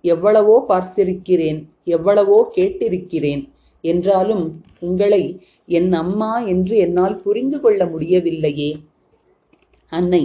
எவ்வளவோ 0.03 0.57
பார்த்திருக்கிறேன் 0.67 1.59
எவ்வளவோ 1.95 2.37
கேட்டிருக்கிறேன் 2.55 3.43
என்றாலும் 3.83 4.45
உங்களை 4.79 5.23
என் 5.77 5.93
அம்மா 5.93 6.31
என்று 6.53 6.75
என்னால் 6.77 7.21
புரிந்து 7.25 7.57
கொள்ள 7.59 7.81
முடியவில்லையே. 7.85 8.71
அன்னை 9.91 10.23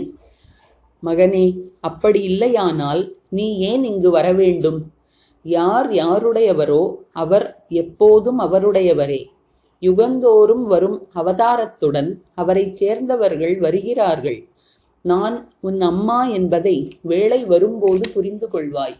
மகனே 1.04 1.46
அப்படி 1.88 2.20
இல்லையானால் 2.30 3.02
நீ 3.28 3.46
ஏன் 3.70 3.84
இங்கு 3.84 4.10
வர 4.10 4.26
வேண்டும் 4.32 4.80
யார் 5.44 5.88
யாருடையவரோ 5.92 6.82
அவர் 7.22 7.46
எப்போதும் 7.82 8.38
அவருடையவரே. 8.40 9.22
யுகந்தோறும் 9.82 10.64
வரும் 10.72 10.98
அவதாரத்துடன் 11.20 12.10
அவரைச் 12.34 12.76
சேர்ந்தவர்கள் 12.80 13.56
வருகிறார்கள். 13.58 14.38
நான் 15.04 15.36
உன் 15.60 15.80
அம்மா 15.90 16.20
என்பதை 16.38 16.76
வேளை 17.10 17.40
வரும்போது 17.44 18.04
புரிந்து 18.14 18.48
கொள்வாய். 18.52 18.96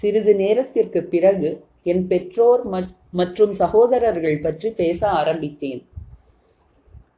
சிறிது 0.00 0.32
நேரத்திற்கு 0.42 1.02
பிறகு 1.12 1.50
என் 1.92 2.04
பெற்றோர் 2.06 2.62
மற்றும் 3.20 3.54
சகோதரர்கள் 3.54 4.38
பற்றி 4.38 4.70
பேச 4.80 5.00
ஆரம்பித்தேன். 5.20 5.82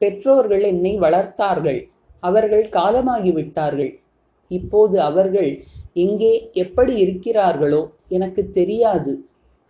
பெற்றோர்கள் 0.03 0.65
என்னை 0.73 0.93
வளர்த்தார்கள். 1.07 1.81
அவர்கள் 2.21 2.65
காலமாகிவிட்டார்கள். 2.73 3.93
இப்போது 4.49 5.01
அவர்கள் 5.01 5.51
எங்கே 5.93 6.51
எப்படி 6.53 6.93
இருக்கிறார்களோ 7.05 7.83
எனக்கு 8.09 8.51
தெரியாது. 8.51 9.13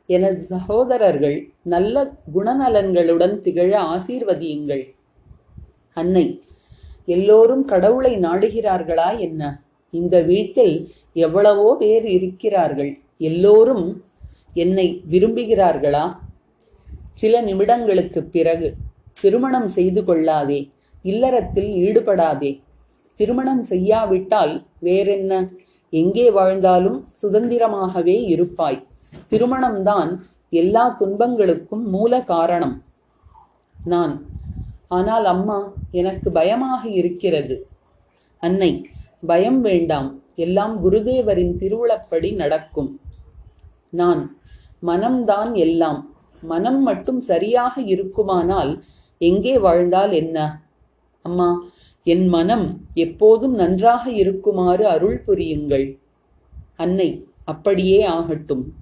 எனது 0.08 0.40
சகோதரர்கள் 0.42 1.38
நல்ல 1.62 2.12
குணநலன்களுடன் 2.34 3.34
திகழ 3.38 3.72
ஆசீர்வதியுங்கள். 3.94 4.84
அன்னை 5.92 6.26
எல்லோரும் 7.06 7.64
கடவுளை 7.64 8.12
நாடுகிறார்களா 8.18 9.08
என்ன? 9.18 9.42
இந்த 9.90 10.16
வீட்டில் 10.20 10.74
எவ்வளவோ 11.12 11.68
பேர் 11.78 12.06
இருக்கிறார்கள். 12.06 12.92
எல்லோரும் 13.18 13.86
என்னை 14.54 15.02
விரும்புகிறார்களா? 15.10 16.04
சில 17.14 17.42
நிமிடங்களுக்கு 17.42 18.20
பிறகு 18.30 18.74
திருமணம் 19.20 19.68
செய்து 19.68 20.04
கொள்ளாதே. 20.04 20.60
இல்லறத்தில் 21.02 21.70
ஈடுபடாதே. 21.72 22.62
திருமணம் 23.14 23.62
செய்யாவிட்டால் 23.62 24.66
வேறென்ன? 24.80 25.50
எங்கே 25.90 26.30
வாழ்ந்தாலும் 26.30 27.08
சுதந்திரமாகவே 27.22 28.16
இருப்பாய். 28.26 28.86
திருமணம்தான் 29.30 30.20
எல்லா 30.50 30.96
துன்பங்களுக்கும் 31.00 31.84
மூல 31.88 32.20
காரணம். 32.20 32.82
நான் 33.84 34.26
ஆனால் 34.88 35.24
அம்மா 35.24 35.72
எனக்கு 35.90 36.30
பயமாக 36.30 36.88
இருக்கிறது. 36.88 37.66
அன்னை 38.38 38.86
பயம் 39.26 39.60
வேண்டாம். 39.60 40.22
எல்லாம் 40.34 40.74
குருதேவரின் 40.84 41.54
திருவுளப்படி 41.56 42.34
நடக்கும். 42.34 43.00
நான் 43.90 44.36
மனம்தான் 44.86 45.54
எல்லாம். 45.54 46.14
மனம் 46.42 46.82
மட்டும் 46.82 47.20
சரியாக 47.20 47.80
இருக்குமானால் 47.80 48.82
எங்கே 49.18 49.58
வாழ்ந்தால் 49.58 50.12
என்ன? 50.12 50.60
அம்மா 51.22 51.64
என் 52.04 52.28
மனம் 52.28 52.86
எப்போதும் 52.94 53.54
நன்றாக 53.54 54.10
இருக்குமாறு 54.10 54.88
அருள் 54.88 55.18
புரியுங்கள். 55.18 55.98
அன்னை 56.76 57.26
அப்படியே 57.44 58.04
ஆகட்டும். 58.04 58.74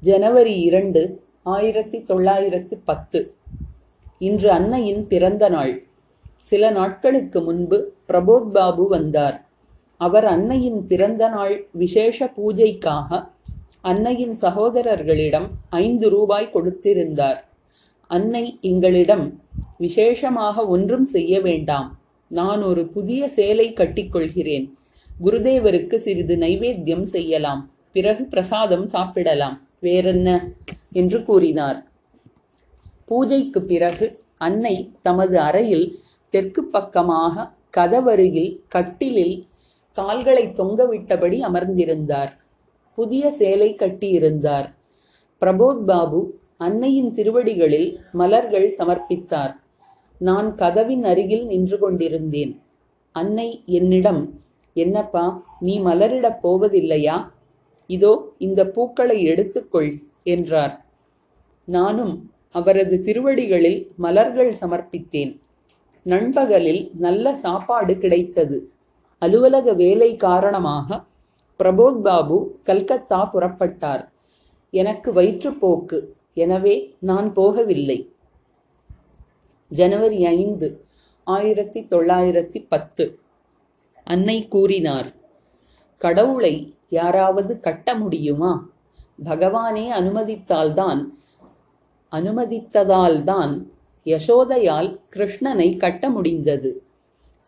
ஜனவரி 0.00 0.60
இரண்டு 0.60 1.22
ஆயிரத்தி 1.42 1.98
தொள்ளாயிரத்தி 1.98 2.78
பத்து. 2.84 3.34
இன்று 4.18 4.50
அன்னையின் 4.50 5.06
பிறந்த 5.06 5.48
நாள். 5.48 5.86
சில 6.36 6.70
நாட்களுக்கு 6.70 7.42
முன்பு 7.42 7.92
பிரபோத் 8.08 8.50
பாபு 8.50 8.88
வந்தார். 8.88 9.46
அவர் 9.96 10.24
அன்னையின் 10.24 10.86
பிறந்த 10.86 11.28
நாள் 11.28 11.66
விசேஷ 11.72 12.32
பூஜைக்காக 12.36 13.28
அன்னையின் 13.80 14.36
சகோதரர்களிடம் 14.40 15.48
ஐந்து 15.68 16.08
ரூபாய் 16.08 16.50
கொடுத்திருந்தார். 16.54 17.38
அன்னை 18.06 18.58
எங்களிடம் 18.60 19.42
விசேஷமாக 19.78 20.66
ஒன்றும் 20.66 21.04
செய்ய 21.04 21.40
வேண்டாம். 21.40 21.98
நான் 22.28 22.62
ஒரு 22.62 22.86
புதிய 22.86 23.28
சேலை 23.28 23.72
கட்டிக்கொள்கிறேன். 23.72 24.72
குருதேவருக்கு 25.24 25.96
சிறிது 25.96 26.36
நைவேத்தியம் 26.36 27.02
செய்யலாம். 27.02 27.70
பிறகு 27.92 28.24
பிரசாதம் 28.24 28.86
சாப்பிடலாம். 28.86 29.66
வேறென்ன? 29.80 30.52
என்று 30.92 31.24
கூறினார். 31.24 31.86
பூஜைக்கு 33.06 33.60
பிறகு 33.60 34.24
அன்னை 34.36 34.92
தமது 35.02 35.40
அறையில் 35.40 35.98
தெற்கு 36.28 36.64
பக்கமாக 36.64 37.50
கதவருகில் 37.76 38.58
கட்டிலில் 38.68 39.46
கால்களை 39.92 40.46
தொங்கவிட்டபடி 40.46 41.40
அமர்ந்திருந்தார். 41.40 42.30
புதிய 42.94 43.30
சேலை 43.30 43.74
கட்டியிருந்தார். 43.74 44.74
பிரபோத் 45.40 45.84
பாபு 45.84 46.38
அன்னையின் 46.60 47.12
திருவடிகளில் 47.12 47.88
மலர்கள் 48.12 48.74
சமர்ப்பித்தார். 48.78 49.52
நான் 50.18 50.54
கதவின் 50.54 51.04
அருகில் 51.04 51.46
நின்று 51.46 51.78
கொண்டிருந்தேன். 51.78 52.52
அன்னை 53.12 53.62
என்னிடம் 53.66 54.22
என்னப்பா 54.72 55.24
நீ 55.60 55.80
மலரிடப் 55.80 56.40
போவதில்லையா? 56.42 57.16
இதோ 57.86 58.12
இந்த 58.38 58.60
பூக்களை 58.66 59.18
எடுத்துக்கொள் 59.26 59.90
என்றார். 60.22 60.74
நானும் 61.64 62.30
அவரது 62.50 63.00
திருவடிகளில் 63.00 63.90
மலர்கள் 63.96 64.52
சமர்ப்பித்தேன். 64.60 65.32
நண்பகலில் 66.02 66.90
நல்ல 66.96 67.34
சாப்பாடு 67.34 67.98
கிடைத்தது. 67.98 68.58
அலுவலக 69.18 69.72
வேலை 69.72 70.16
காரணமாக 70.16 71.04
பிரபோத் 71.60 72.02
பாபு 72.02 72.60
கல்கத்தா 72.62 73.30
புறப்பட்டார். 73.32 74.04
எனக்கு 74.70 75.12
வயிற்றுப்போக்கு. 75.12 75.98
எனவே 76.36 76.74
நான் 76.98 77.28
போகவில்லை. 77.36 77.98
ஜனவரி 79.70 80.24
ஐந்து 80.24 80.68
ஆயிரத்தி 81.26 81.80
தொள்ளாயிரத்தி 81.80 82.66
பத்து. 82.68 83.04
அன்னை 84.04 84.48
கூறினார் 84.48 85.08
கடவுளை 85.98 86.54
யாராவது 86.88 87.60
கட்ட 87.60 87.94
முடியுமா? 87.94 88.52
பகவானே 89.24 89.84
அனுமதித்தால்தான் 89.92 91.00
அனுமதித்ததால்தான் 92.12 93.54
யசோதையால் 94.06 94.90
கிருஷ்ணனை 95.16 95.76
கட்ட 95.76 96.10
முடிந்தது. 96.10 96.72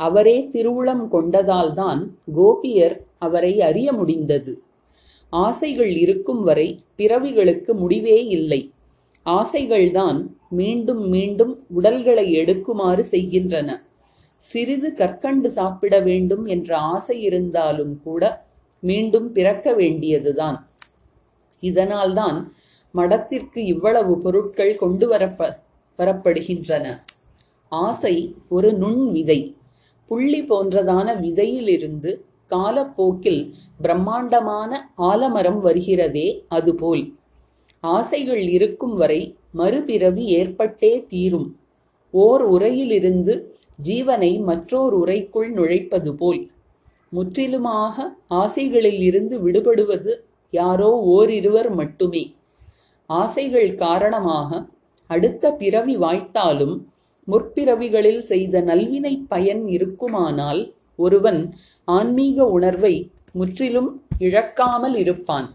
அவரே 0.01 0.48
திருவுளம் 0.53 1.05
கொண்டதால்தான் 1.12 2.01
கோபியர் 2.37 2.96
அவரை 3.18 3.62
அறிய 3.62 3.92
முடிந்தது. 3.92 4.62
ஆசைகள் 5.31 5.92
இருக்கும் 5.96 6.42
வரை 6.42 6.68
பிறவிகளுக்கு 6.98 7.72
முடிவே 7.74 8.18
இல்லை. 8.27 8.62
ஆசைகள்தான் 9.28 10.26
மீண்டும் 10.50 11.08
மீண்டும் 11.08 11.66
உடல்களை 11.68 12.36
எடுக்குமாறு 12.36 13.00
செய்கின்றன. 13.00 13.82
சிறிது 14.38 14.94
கற்கண்டு 14.94 15.50
சாப்பிட 15.50 16.00
வேண்டும் 16.00 16.44
என்ற 16.46 16.76
ஆசை 16.76 17.22
இருந்தாலும் 17.22 18.02
கூட 18.02 18.46
மீண்டும் 18.80 19.32
பிறக்க 19.32 19.72
வேண்டியதுதான். 19.72 20.68
இதனால்தான் 21.60 22.52
மடத்திற்கு 22.94 23.58
இவ்வளவு 23.58 24.18
பொருட்கள் 24.18 24.76
கொண்டு 24.76 25.10
வரப்ப 25.12 25.54
வரப்படுகின்றன. 25.98 26.98
ஆசை 27.68 28.34
ஒரு 28.48 28.72
நுண் 28.72 29.10
விதை. 29.12 29.56
புள்ளி 30.06 30.42
போன்றதான 30.42 31.20
விதையிலிருந்து 31.20 32.24
காலப்போக்கில் 32.46 33.54
பிரம்மாண்டமான 33.80 34.92
ஆலமரம் 34.96 35.64
வருகிறதே 35.64 36.28
அதுபோல். 36.48 37.17
ஆசைகள் 37.84 38.44
இருக்கும் 38.48 38.94
வரை 38.94 39.20
மறுபிறவி 39.50 40.24
ஏற்பட்டே 40.40 40.92
தீரும். 41.06 41.48
ஓர் 42.14 42.42
உரையிலிருந்து 42.42 43.34
ஜீவனை 43.84 44.32
மற்றோர் 44.42 44.94
உரைக்குள் 44.94 45.50
நுழைப்பது 45.52 46.12
போல். 46.14 46.40
முற்றிலுமாக 47.08 47.96
ஆசைகளில் 48.26 49.00
இருந்து 49.00 49.36
விடுபடுவது 49.40 50.12
யாரோ 50.50 50.90
ஓரிருவர் 51.16 51.70
மட்டுமே. 51.70 52.24
ஆசைகள் 53.06 53.74
காரணமாக 53.74 54.60
அடுத்த 55.06 55.52
பிறவி 55.52 55.96
வாய்த்தாலும் 55.96 56.74
முற்பிறவிகளில் 57.28 58.22
செய்த 58.22 58.60
நல்வினை 58.60 59.14
பயன் 59.28 59.62
இருக்குமானால் 59.66 60.72
ஒருவன் 60.96 61.40
ஆன்மீக 61.84 62.46
உணர்வை 62.46 62.94
முற்றிலும் 63.32 63.90
இழக்காமல் 64.18 64.96
இருப்பான். 64.96 65.48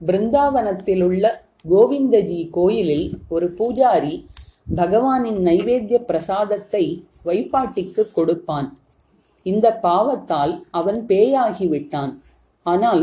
பிருந்தாவனத்திலுள்ள 0.00 1.24
கோவிந்தஜி 1.72 2.40
கோயிலில் 2.50 3.06
ஒரு 3.34 3.46
பூஜாரி 3.58 4.14
பகவானின் 4.76 5.40
நைவேத்திய 5.48 5.98
பிரசாதத்தை 6.10 6.84
வைப்பாட்டிக்கு 7.24 8.02
கொடுப்பான். 8.14 8.68
இந்த 9.46 9.66
பாவத்தால் 9.82 10.52
அவன் 10.70 11.00
பேயாகிவிட்டான். 11.10 12.12
ஆனால் 12.62 13.02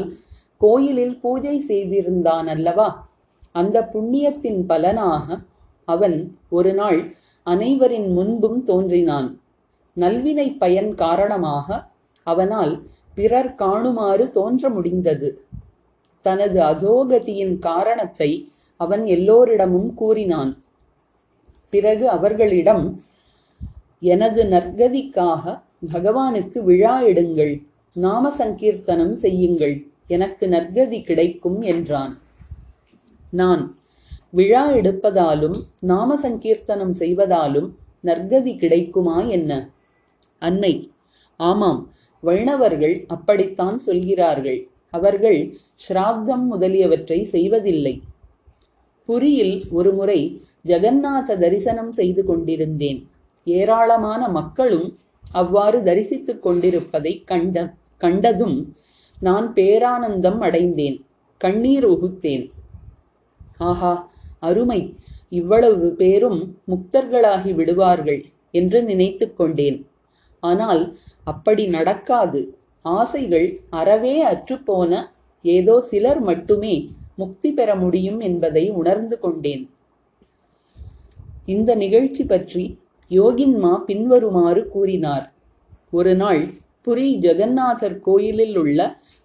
கோயிலில் 0.61 1.15
பூஜை 1.19 1.55
செய்திருந்தான் 1.69 2.47
அல்லவா 2.55 2.89
அந்த 3.51 3.77
புண்ணியத்தின் 3.93 4.61
பலனாக 4.69 5.37
அவன் 5.87 6.17
ஒரு 6.49 6.71
நாள் 6.73 6.99
அனைவரின் 7.47 8.09
முன்பும் 8.17 8.59
தோன்றினான். 8.63 9.29
நல்வினை 9.97 10.47
பயன் 10.61 10.91
காரணமாக 10.95 11.67
அவனால் 12.27 12.73
பிறர் 13.15 13.53
காணுமாறு 13.61 14.25
தோன்ற 14.31 14.69
முடிந்தது. 14.69 15.29
தனது 16.21 16.59
அதோகதியின் 16.71 17.55
காரணத்தை 17.59 18.31
அவன் 18.79 19.03
எல்லோரிடமும் 19.05 19.89
கூறினான். 19.93 20.51
பிறகு 21.73 22.05
அவர்களிடம் 22.09 22.85
எனது 24.13 24.41
நற்கதிக்காக 24.53 25.43
பகவானுக்கு 25.93 26.59
விழா 26.69 26.95
எடுங்கள் 27.11 27.53
நாம 27.95 28.31
சங்கீர்த்தனம் 28.39 29.15
செய்யுங்கள் 29.23 29.75
எனக்கு 30.07 30.45
நற்கதி 30.47 30.99
கிடைக்கும் 31.09 31.59
என்றான். 31.71 32.13
நான் 33.39 33.63
விழா 34.39 34.63
எடுப்பதாலும் 34.79 35.57
நாம 35.91 36.15
சங்கீர்த்தனம் 36.23 36.93
செய்வதாலும் 36.99 37.69
நற்கதி 38.03 38.53
கிடைக்குமா 38.57 39.17
என்ன? 39.37 39.51
அன்னை 40.39 40.73
ஆமாம் 41.39 41.81
வைணவர்கள் 42.23 42.95
அப்படித்தான் 43.07 43.77
சொல்கிறார்கள். 43.79 44.59
அவர்கள் 44.93 45.39
ஸ்ராத்தம் 45.83 46.45
முதலியவற்றை 46.47 47.19
செய்வதில்லை. 47.33 47.93
புரியில் 49.09 49.55
ஒருமுறை 49.71 50.19
ஜெகநாத 50.65 51.37
தரிசனம் 51.43 51.91
செய்து 51.91 52.21
கொண்டிருந்தேன். 52.23 52.99
ஏராளமான 53.47 54.21
மக்களும் 54.39 54.87
அவ்வாறு 55.35 55.77
தரிசித்துக் 55.81 56.43
கொண்டிருப்பதை 56.43 57.13
கண்ட 57.25 57.57
கண்டதும் 58.01 58.57
நான் 59.17 59.47
பேரானந்தம் 59.57 60.39
அடைந்தேன் 60.41 60.97
கண்ணீர் 61.41 61.87
உகுத்தேன் 61.87 62.45
ஆஹா 63.69 63.93
அருமை! 64.41 64.79
இவ்வளவு 65.31 65.87
பேரும் 65.99 66.39
முக்தர்களாகி 66.71 67.51
விடுவார்கள் 67.59 68.21
என்று 68.53 68.79
நினைத்து 68.83 69.25
கொண்டேன். 69.31 69.77
ஆனால் 70.43 70.81
அப்படி 71.27 71.63
நடக்காது. 71.75 72.41
ஆசைகள் 72.85 73.47
அறவே 73.69 74.15
அற்றுப்போன 74.23 75.01
ஏதோ 75.45 75.75
சிலர் 75.81 76.21
மட்டுமே 76.21 76.75
முக்தி 77.15 77.49
பெற 77.51 77.69
முடியும் 77.75 78.19
என்பதை 78.19 78.63
உணர்ந்து 78.69 79.19
கொண்டேன். 79.19 79.63
இந்த 81.45 81.69
நிகழ்ச்சி 81.75 82.23
பற்றி 82.23 82.63
யோகின்மா 83.11 83.73
பின்வருமாறு 83.85 84.61
கூறினார். 84.67 85.25
ஒரு 85.89 86.15
நாள் 86.15 86.41
புரி 86.87 87.07
ஜெகநாதர் 87.19 87.97
கோயிலில் 87.99 88.55
உள்ள 88.57 88.79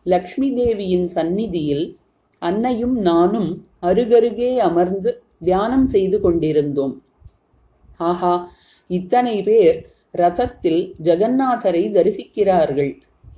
லக்ஷ்மி 0.07 0.49
தேவியின் 0.53 1.07
சந்நிதியில் 1.09 1.85
அன்னையும் 2.43 2.97
நானும் 3.01 3.51
அருகருகே 3.83 4.51
அமர்ந்து 4.59 5.11
தியானம் 5.45 5.87
செய்து 5.87 6.21
கொண்டிருந்தோம். 6.21 6.95
ஆஹா 7.99 8.35
இத்தனை 8.91 9.37
பேர் 9.43 9.79
ரதத்தில் 10.15 10.83
ஜெகநாதரை 11.05 11.83
தரிசிக்கிறார்கள். 11.97 12.93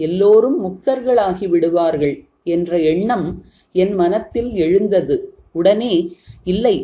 எல்லோரும் 0.06 0.56
முக்தர்களாகி 0.64 1.46
விடுவார்கள் 1.48 2.16
என்ற 2.54 2.78
எண்ணம் 2.92 3.26
என் 3.72 3.94
மனத்தில் 3.94 4.50
எழுந்தது. 4.64 5.16
உடனே 5.52 5.94
இல்லை 6.44 6.76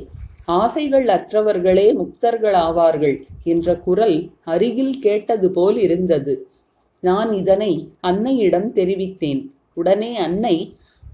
ஆசைகள் 0.45 1.07
அற்றவர்களே 1.07 1.87
முக்தர்களாவார்கள் 2.01 3.17
என்ற 3.45 3.77
குரல் 3.77 4.17
அருகில் 4.45 4.97
கேட்டது 4.99 5.49
போல் 5.51 5.79
இருந்தது. 5.79 6.35
நான் 7.03 7.31
இதனை 7.33 7.73
அன்னையிடம் 8.09 8.69
தெரிவித்தேன். 8.79 9.43
உடனே 9.75 10.11
அன்னை 10.17 10.57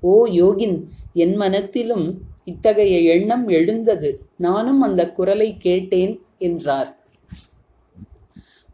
ஓ 0.01 0.15
யோகின் 0.27 0.77
என் 1.13 1.37
மனத்திலும் 1.37 2.07
இத்தகைய 2.45 2.97
எண்ணம் 3.15 3.47
எழுந்தது. 3.49 4.11
நானும் 4.37 4.81
அந்த 4.81 5.03
குரலை 5.11 5.49
கேட்டேன் 5.59 6.15
என்றார். 6.39 6.91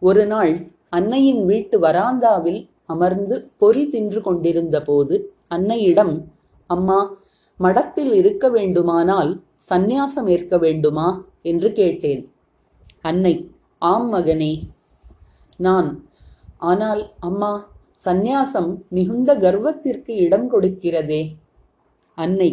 ஒரு 0.02 0.24
நாள் 0.26 0.52
அன்னையின் 0.88 1.42
வீட்டு 1.44 1.76
வராந்தாவில் 1.80 2.60
அமர்ந்து 2.88 3.36
பொறி 3.56 3.82
தின்று 3.88 4.20
கொண்டிருந்த 4.20 4.76
போது 4.82 5.14
அன்னையிடம் 5.48 6.14
அம்மா 6.70 6.98
மடத்தில் 7.60 8.12
இருக்க 8.12 8.46
வேண்டுமானால் 8.48 9.30
சந்நியாசம் 9.70 10.28
ஏற்க 10.34 10.54
வேண்டுமா 10.58 11.06
என்று 11.42 11.68
கேட்டேன். 11.72 12.22
அன்னை 13.00 13.34
ஆம் 13.82 14.08
மகனே. 14.12 14.52
நான் 15.56 15.88
ஆனால் 16.70 17.02
அம்மா 17.18 17.52
சந்நியாசம் 18.04 18.70
மிகுந்த 18.88 19.30
கர்வத்திற்கு 19.44 20.12
இடம் 20.24 20.46
கொடுக்கிறதே. 20.52 21.22
அன்னை 22.18 22.50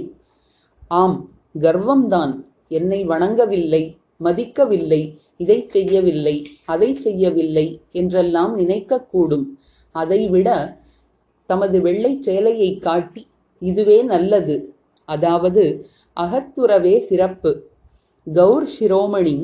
ஆம் 1.01 1.17
கர்வம்தான். 1.55 2.33
என்னை 2.77 2.99
வணங்கவில்லை 3.07 3.83
மதிக்கவில்லை 4.23 5.01
இதை 5.37 5.57
செய்யவில்லை 5.67 6.35
அதை 6.65 6.89
செய்யவில்லை 7.05 7.65
என்றெல்லாம் 7.91 8.53
நினைக்கக்கூடும். 8.57 9.45
அதைவிட 10.01 10.49
தமது 11.49 11.77
வெள்ளைச் 11.81 12.23
சேலையை 12.27 12.69
காட்டி 12.77 13.23
இதுவே 13.61 13.97
நல்லது. 14.03 14.55
அதாவது 15.09 15.63
அகத்துறவே 16.17 16.95
சிறப்பு. 17.09 17.51
கௌர் 18.27 18.67
சிரோமணி 18.77 19.37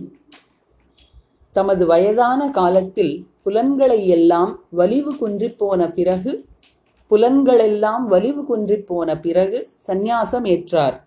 தமது 1.55 1.83
வயதான 1.85 2.41
காலத்தில் 2.49 3.13
புலன்களை 3.43 3.99
எல்லாம் 4.07 4.51
வலிவு 4.69 5.11
குன்றிப் 5.13 5.57
போன 5.57 5.89
பிறகு 5.91 6.33
புலன்களெல்லாம் 7.11 8.03
வலிவு 8.05 8.41
குன்றிப் 8.49 8.87
போன 8.89 9.17
பிறகு 9.19 9.59
சந்நியாசம் 9.87 10.47
ஏற்றார். 10.53 10.97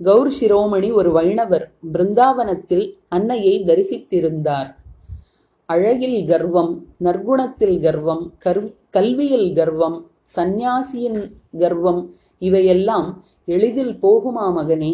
கௌர் 0.00 0.30
சிரோமணி 0.40 0.88
ஒரு 0.92 1.10
வைணவர் 1.10 1.66
பிருந்தாவனத்தில் 1.92 2.86
அன்னையை 3.08 3.54
தரிசித்திருந்தார். 3.64 4.70
அழகில் 5.68 6.18
கர்வம் 6.26 6.72
நற்குணத்தில் 7.04 7.78
கர்வம் 7.84 8.24
கர் 8.44 8.60
கல்வியில் 8.90 9.48
கர்வம் 9.56 9.96
சந்நியாசியின் 10.36 11.18
கர்வம் 11.62 11.98
இவையெல்லாம் 12.42 13.08
எளிதில் 13.48 13.94
போகுமா 14.04 14.44
மகனே? 14.56 14.92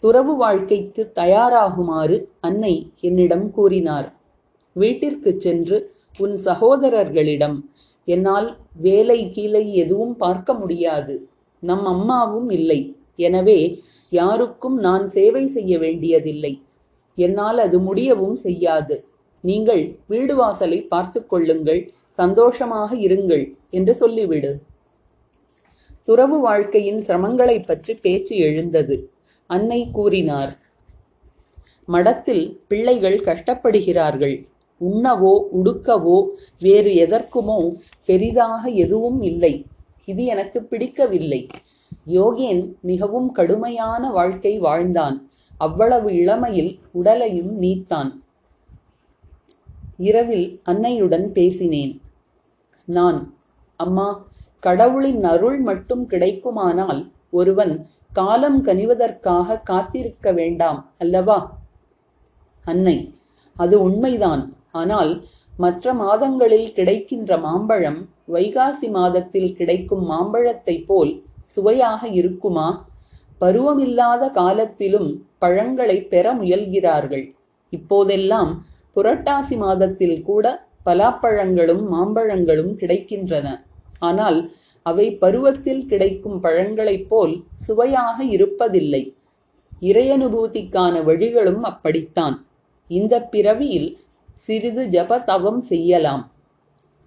துறவு 0.00 0.34
வாழ்க்கைக்கு 0.42 1.02
தயாராகுமாறு 1.20 2.18
அன்னை 2.40 2.74
என்னிடம் 3.00 3.46
கூறினார். 3.50 4.08
வீட்டிற்கு 4.76 5.32
சென்று 5.46 5.78
உன் 6.20 6.36
சகோதரர்களிடம் 6.46 7.58
என்னால் 8.08 8.48
வேலை 8.86 9.20
கீழே 9.34 9.64
எதுவும் 9.82 10.14
பார்க்க 10.16 10.54
முடியாது 10.54 11.16
நம் 11.62 11.84
அம்மாவும் 11.94 12.50
இல்லை 12.50 12.80
எனவே 13.26 13.60
யாருக்கும் 14.12 14.78
நான் 14.86 15.06
சேவை 15.16 15.44
செய்ய 15.56 15.72
வேண்டியதில்லை 15.78 16.54
என்னால் 17.18 17.58
அது 17.58 17.78
முடியவும் 17.86 18.36
செய்யாது. 18.46 18.96
நீங்கள் 19.40 19.98
வீடு 20.06 20.36
வாசலை 20.36 20.82
பார்த்து 20.82 21.26
கொள்ளுங்கள் 21.26 21.92
சந்தோஷமாக 22.10 22.96
இருங்கள் 22.96 23.54
என்று 23.70 23.96
சொல்லிவிடு. 24.00 24.58
துறவு 26.02 26.40
வாழ்க்கையின் 26.40 27.00
சிரமங்களைப் 27.00 27.66
பற்றி 27.66 27.94
பேச்சு 27.94 28.36
எழுந்தது. 28.36 29.10
அன்னை 29.46 29.88
கூறினார் 29.92 30.58
மடத்தில் 31.86 32.60
பிள்ளைகள் 32.68 33.18
கஷ்டப்படுகிறார்கள். 33.18 34.46
உண்ணவோ 34.80 35.42
உடுக்கவோ 35.64 36.28
வேறு 36.60 36.90
எதற்குமோ 36.90 37.76
பெரிதாக 38.04 38.68
எதுவும் 38.68 39.22
இல்லை. 39.22 39.66
இது 40.04 40.24
எனக்கு 40.24 40.62
பிடிக்கவில்லை. 40.62 41.46
யோகேன் 42.06 42.80
மிகவும் 42.80 43.32
கடுமையான 43.32 44.10
வாழ்க்கை 44.10 44.58
வாழ்ந்தான். 44.58 45.30
அவ்வளவு 45.56 46.14
இளமையில் 46.14 46.78
உடலையும் 46.92 47.62
நீத்தான். 47.62 48.10
இரவில் 49.98 50.60
அன்னையுடன் 50.64 51.26
பேசினேன். 51.32 52.00
நான் 52.88 53.18
அம்மா 53.76 54.08
கடவுளின் 54.60 55.24
அருள் 55.24 55.60
மட்டும் 55.60 56.04
கிடைக்குமானால் 56.08 57.00
ஒருவன் 57.30 57.86
காலம் 58.12 58.64
கனிவதற்காக 58.64 59.62
காத்திருக்க 59.62 60.32
வேண்டாம் 60.32 60.92
அல்லவா? 60.98 61.38
அன்னை 62.64 63.14
அது 63.56 63.76
உண்மைதான். 63.82 64.42
ஆனால் 64.72 65.12
மற்ற 65.56 65.94
மாதங்களில் 65.94 66.72
கிடைக்கின்ற 66.72 67.38
மாம்பழம் 67.38 68.00
வைகாசி 68.32 68.88
மாதத்தில் 68.90 69.56
கிடைக்கும் 69.56 70.10
மாம்பழத்தைப் 70.10 70.86
போல் 70.86 71.12
சுவையாக 71.46 72.08
இருக்குமா? 72.08 72.68
பருவமில்லாத 73.40 74.30
காலத்திலும் 74.30 75.10
பழங்களை 75.38 76.02
பெற 76.02 76.34
முயல்கிறார்கள். 76.34 77.26
இப்போதெல்லாம் 77.72 78.50
புரட்டாசி 78.96 79.56
மாதத்தில் 79.56 80.22
கூட 80.22 80.66
பலாப்பழங்களும் 80.86 81.84
மாம்பழங்களும் 81.92 82.72
கிடைக்கின்றன. 82.80 83.60
ஆனால் 83.98 84.50
அவை 84.82 85.14
பருவத்தில் 85.14 85.86
கிடைக்கும் 85.86 86.40
பழங்களைப் 86.40 87.08
போல் 87.08 87.42
சுவையாக 87.56 88.24
இருப்பதில்லை. 88.24 89.14
இறையனுபூதிக்கான 89.80 91.04
வழிகளும் 91.04 91.62
அப்படித்தான். 91.62 92.46
இந்த 92.88 93.22
பிறவியில் 93.22 93.98
சிறிது 94.34 94.84
ஜப 94.84 95.22
தவம் 95.22 95.60
செய்யலாம். 95.60 96.32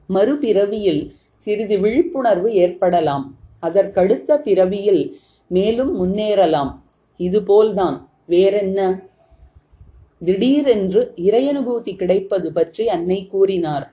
மறுபிறவியில் 0.10 1.12
சிறிது 1.36 1.80
விழிப்புணர்வு 1.80 2.54
ஏற்படலாம். 2.54 3.38
அதற்கடுத்த 3.62 4.38
பிறவியில் 4.38 5.16
மேலும் 5.48 5.94
முன்னேறலாம். 6.02 6.80
இதுபோல்தான். 7.18 8.10
வேறென்ன? 8.26 9.10
திடீரென்று 10.24 11.14
இறையனுபூதி 11.18 11.96
கிடைப்பது 11.96 12.54
பற்றி 12.54 12.90
அன்னை 12.90 13.28
கூறினார். 13.28 13.86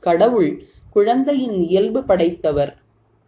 கடவுள் 0.00 0.50
குழந்தையின் 0.90 1.58
இயல்பு 1.60 2.02
படைத்தவர். 2.02 2.72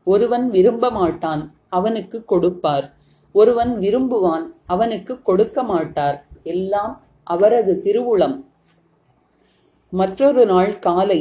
ஒருவன் 0.04 0.50
விரும்ப 0.50 0.90
மாட்டான் 0.90 1.42
அவனுக்கு 1.68 2.24
கொடுப்பார். 2.24 2.86
ஒருவன் 3.32 3.78
விரும்புவான் 3.78 4.44
அவனுக்கு 4.66 5.22
கொடுக்க 5.22 5.62
மாட்டார். 5.62 6.26
எல்லாம் 6.42 7.02
அவரது 7.24 7.72
திருவுளம். 7.84 8.36
மற்றொரு 9.92 10.46
நாள் 10.46 10.78
காலை 10.78 11.20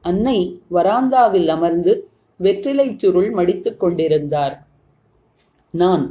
அன்னை 0.00 0.38
வராந்தாவில் 0.70 1.48
அமர்ந்து 1.48 2.08
வெற்றிலைச் 2.40 2.98
சுருள் 2.98 3.30
மடித்துக் 3.30 3.80
கொண்டிருந்தார். 3.80 4.54
நான் 5.70 6.04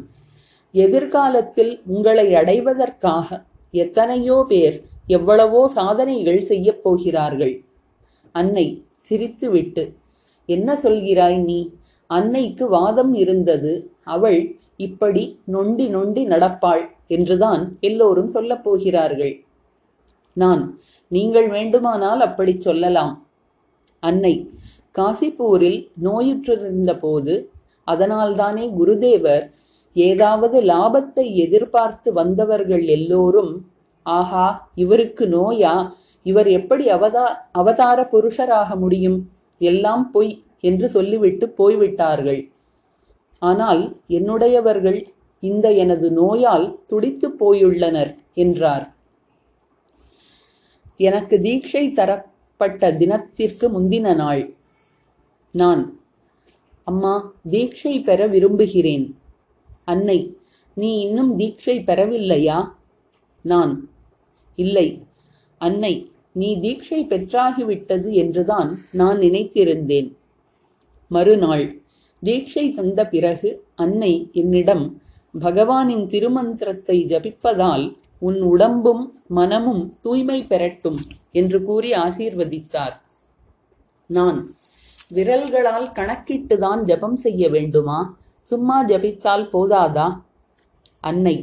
எதிர்காலத்தில் 0.71 1.81
உங்களை 1.85 2.35
அடைவதற்காக 2.35 3.45
எத்தனையோ 3.83 4.37
பேர் 4.49 4.77
எவ்வளவோ 5.07 5.61
சாதனைகள் 5.67 6.41
செய்யப் 6.41 6.81
போகிறார்கள். 6.83 7.55
அன்னை 8.35 8.65
சிரித்துவிட்டு 9.09 9.83
என்ன 10.49 10.69
சொல்கிறாய் 10.83 11.39
நீ? 11.43 11.59
அன்னைக்கு 12.09 12.65
வாதம் 12.69 13.13
இருந்தது. 13.13 13.73
அவள் 14.07 14.39
இப்படி 14.77 15.23
நொண்டி 15.45 15.85
நொண்டி 15.87 16.23
நடப்பாள் 16.25 16.83
என்றுதான் 17.07 17.63
எல்லோரும் 17.79 18.31
சொல்லப் 18.35 18.63
போகிறார்கள். 18.63 19.35
நான் 20.37 20.63
நீங்கள் 21.11 21.47
வேண்டுமானால் 21.47 22.21
அப்படி 22.21 22.53
சொல்லலாம். 22.59 23.13
அன்னை 24.03 24.33
காசிப்பூரில் 24.95 25.79
நோயுற்றிருந்த 26.03 26.91
போது 26.99 27.35
அதனால்தானே 27.87 28.65
குருதேவர் 28.79 29.43
ஏதாவது 29.97 30.57
லாபத்தை 30.61 31.25
எதிர்பார்த்து 31.35 32.13
வந்தவர்கள் 32.13 32.83
எல்லோரும் 32.87 33.53
ஆஹா 34.05 34.71
இவருக்கு 34.75 35.25
நோயா? 35.27 35.73
இவர் 36.23 36.47
எப்படி 36.47 36.85
அவதா 36.85 37.25
அவதார 37.51 37.99
புருஷராக 38.11 38.75
முடியும்? 38.75 39.17
எல்லாம் 39.61 40.11
பொய் 40.11 40.33
என்று 40.61 40.89
சொல்லிவிட்டு 40.89 41.45
போய்விட்டார்கள். 41.49 42.41
ஆனால் 43.41 43.81
என்னுடையவர்கள் 44.09 44.99
இந்த 45.43 45.71
எனது 45.73 46.07
நோயால் 46.11 46.67
துடித்துப் 46.87 47.37
போயுள்ளனர் 47.39 48.11
என்றார். 48.33 48.85
எனக்கு 50.99 51.35
தீட்சை 51.37 51.83
தரப்பட்ட 51.91 52.91
தினத்திற்கு 52.93 53.65
முந்தின 53.75 54.15
நாள். 54.15 54.43
நான் 55.51 55.83
அம்மா 56.83 57.13
தீட்சை 57.49 58.03
பெற 58.03 58.27
விரும்புகிறேன். 58.27 59.05
அன்னை 59.87 60.19
நீ 60.77 60.89
இன்னும் 60.99 61.33
தீட்சை 61.37 61.75
பெறவில்லையா? 61.87 62.59
நான் 63.45 63.73
இல்லை. 64.57 64.87
அன்னை 65.61 65.93
நீ 66.31 66.49
தீட்சை 66.59 66.99
பெற்றாகிவிட்டது 67.05 68.09
என்றுதான் 68.13 68.69
நான் 68.91 69.17
நினைத்திருந்தேன். 69.17 70.09
மறுநாள் 71.11 71.65
தீட்சை 72.23 72.65
தந்த 72.75 73.01
பிறகு 73.07 73.49
அன்னை 73.75 74.13
என்னிடம் 74.33 74.85
பகவானின் 75.33 76.05
திருமந்திரத்தை 76.13 76.97
ஜபிப்பதால் 77.11 77.85
உன் 78.19 78.39
உடம்பும் 78.41 79.03
மனமும் 79.27 79.83
தூய்மை 80.01 80.39
பெறட்டும் 80.43 80.99
என்று 81.31 81.59
கூறி 81.63 81.91
ஆசீர்வதித்தார். 81.91 82.95
நான் 84.09 84.39
விரல்களால் 85.15 85.89
கணக்கிட்டுதான் 85.95 86.81
ஜபம் 86.83 87.19
செய்ய 87.25 87.49
வேண்டுமா? 87.49 87.99
சும்மா 88.49 88.75
ஜபித்தால் 88.85 89.45
போதாதா? 89.53 90.07
அன்னை 91.09 91.35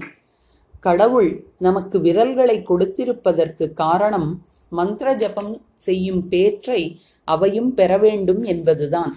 கடவுள் 0.86 1.30
நமக்கு 1.58 1.96
விரல்களை 2.00 2.56
கொடுத்திருப்பதற்கு 2.68 3.64
காரணம் 3.82 4.28
மந்திர 4.70 5.08
ஜபம் 5.22 5.52
செய்யும் 5.86 6.22
பேற்றை 6.28 6.80
அவையும் 7.24 7.72
பெற 7.74 7.98
வேண்டும் 8.04 8.42
என்பதுதான். 8.52 9.12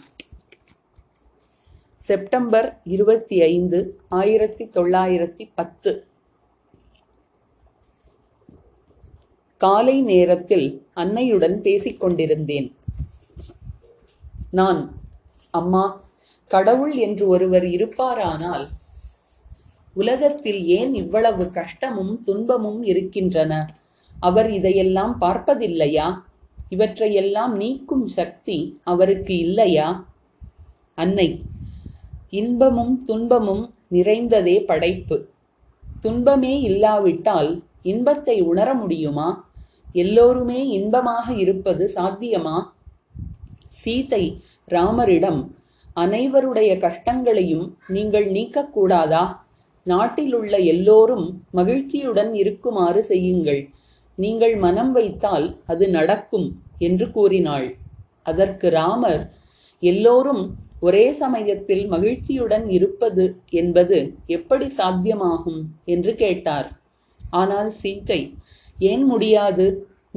செப்டம்பர் 2.08 2.67
இருபத்தி 2.95 3.38
ஐந்து 3.41 3.80
ஆயிரத்தி 4.19 4.65
தொள்ளாயிரத்தி 4.65 5.45
பத்து 5.56 5.91
காலை 9.62 9.95
நேரத்தில் 10.02 10.67
அன்னையுடன் 10.93 11.58
பேசிக்கொண்டிருந்தேன். 11.67 12.69
நான் 14.60 14.82
அம்மா 15.60 15.86
கடவுள் 16.47 16.93
என்று 16.95 17.27
ஒருவர் 17.27 17.63
இருப்பாரானால் 17.63 18.67
உலகத்தில் 19.93 20.65
ஏன் 20.65 20.93
இவ்வளவு 20.93 21.51
கஷ்டமும் 21.51 22.23
துன்பமும் 22.23 22.83
இருக்கின்றன? 22.83 23.53
அவர் 24.19 24.49
இதையெல்லாம் 24.51 25.17
பார்ப்பதில்லையா? 25.21 26.21
இவற்றையெல்லாம் 26.69 27.55
நீக்கும் 27.55 28.07
சக்தி 28.07 28.79
அவருக்கு 28.83 29.38
இல்லையா? 29.38 30.07
அன்னை 30.95 31.41
இன்பமும் 32.29 33.03
துன்பமும் 33.03 33.73
நிறைந்ததே 33.91 34.65
படைப்பு. 34.65 35.29
துன்பமே 35.99 36.60
இல்லாவிட்டால் 36.62 37.63
இன்பத்தை 37.83 38.41
உணர 38.41 38.73
முடியுமா? 38.73 39.49
எல்லோருமே 39.93 40.67
இன்பமாக 40.67 41.33
இருப்பது 41.33 41.91
சாத்தியமா? 41.95 42.57
சீதை 43.69 44.41
ராமரிடம் 44.69 45.41
அனைவருடைய 46.03 46.71
கஷ்டங்களையும் 46.86 47.65
நீங்கள் 47.95 48.27
நீக்கக்கூடாதா? 48.36 49.23
நாட்டிலுள்ள 49.86 50.53
எல்லோரும் 50.73 51.25
மகிழ்ச்சியுடன் 51.60 52.31
இருக்குமாறு 52.41 53.01
செய்யுங்கள். 53.12 53.62
நீங்கள் 54.17 54.55
மனம் 54.65 54.91
வைத்தால் 54.97 55.47
அது 55.71 55.86
நடக்கும் 55.97 56.47
என்று 56.88 57.05
கூறினாள். 57.12 57.67
அதற்கு 58.23 58.67
ராமர் 58.79 59.23
எல்லோரும் 59.83 60.43
ஒரே 60.88 61.05
சமயத்தில் 61.21 61.83
மகிழ்ச்சியுடன் 61.93 62.65
இருப்பது 62.77 63.25
என்பது 63.62 63.97
எப்படி 64.38 64.67
சாத்தியமாகும்? 64.79 65.62
என்று 65.93 66.12
கேட்டார். 66.23 66.67
ஆனால் 67.41 67.69
சீத்தை 67.81 68.19
ஏன் 68.91 69.05
முடியாது? 69.12 69.67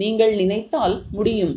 நீங்கள் 0.03 0.35
நினைத்தால் 0.35 0.97
முடியும். 1.17 1.55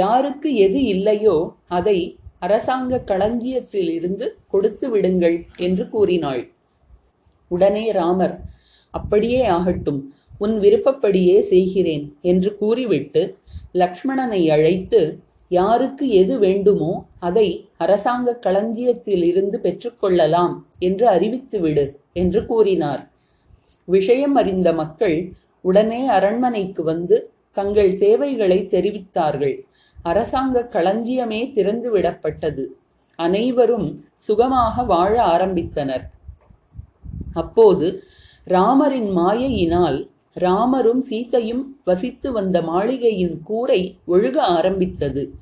யாருக்கு 0.00 0.48
எது 0.66 0.80
இல்லையோ 0.94 1.36
அதை 1.78 1.98
அரசாங்க 2.42 3.02
களஞ்சியத்தில் 3.10 3.90
இருந்து 3.98 4.26
கொடுத்து 4.52 4.86
விடுங்கள் 4.92 5.36
என்று 5.66 5.84
கூறினாள். 5.88 6.42
உடனே 7.50 7.84
ராமர் 7.98 8.36
அப்படியே 8.94 9.42
ஆகட்டும் 9.56 10.00
உன் 10.38 10.54
விருப்பப்படியே 10.58 11.38
செய்கிறேன் 11.52 12.04
என்று 12.30 12.50
கூறிவிட்டு 12.60 13.22
லக்ஷ்மணனை 13.82 14.42
அழைத்து 14.54 15.00
யாருக்கு 15.50 16.04
எது 16.20 16.34
வேண்டுமோ 16.38 16.92
அதை 17.28 17.46
அரசாங்க 17.84 18.34
களஞ்சியத்தில் 18.46 19.24
இருந்து 19.30 19.56
பெற்றுக்கொள்ளலாம் 19.60 20.54
என்று 20.78 21.06
அறிவித்துவிடு 21.14 21.84
என்று 22.12 22.40
கூறினார். 22.46 23.02
விஷயம் 23.88 24.34
அறிந்த 24.34 24.68
மக்கள் 24.72 25.16
உடனே 25.64 26.00
அரண்மனைக்கு 26.16 26.82
வந்து 26.82 27.16
தங்கள் 27.56 27.92
சேவைகளை 28.02 28.58
தெரிவித்தார்கள். 28.74 29.56
அரசாங்க 30.02 30.68
களஞ்சியமே 30.72 31.40
திறந்துவிடப்பட்டது. 31.56 32.64
அனைவரும் 33.18 33.88
சுகமாக 34.18 34.82
வாழ 34.82 35.14
ஆரம்பித்தனர். 35.24 36.04
அப்போது 37.34 38.02
ராமரின் 38.46 39.10
மாயையினால் 39.16 39.98
ராமரும் 40.32 41.02
சீதையும் 41.02 41.76
வசித்து 41.84 42.32
வந்த 42.32 42.62
மாளிகையின் 42.62 43.42
கூரை 43.42 43.98
ஒழுக 44.08 44.36
ஆரம்பித்தது. 44.38 45.32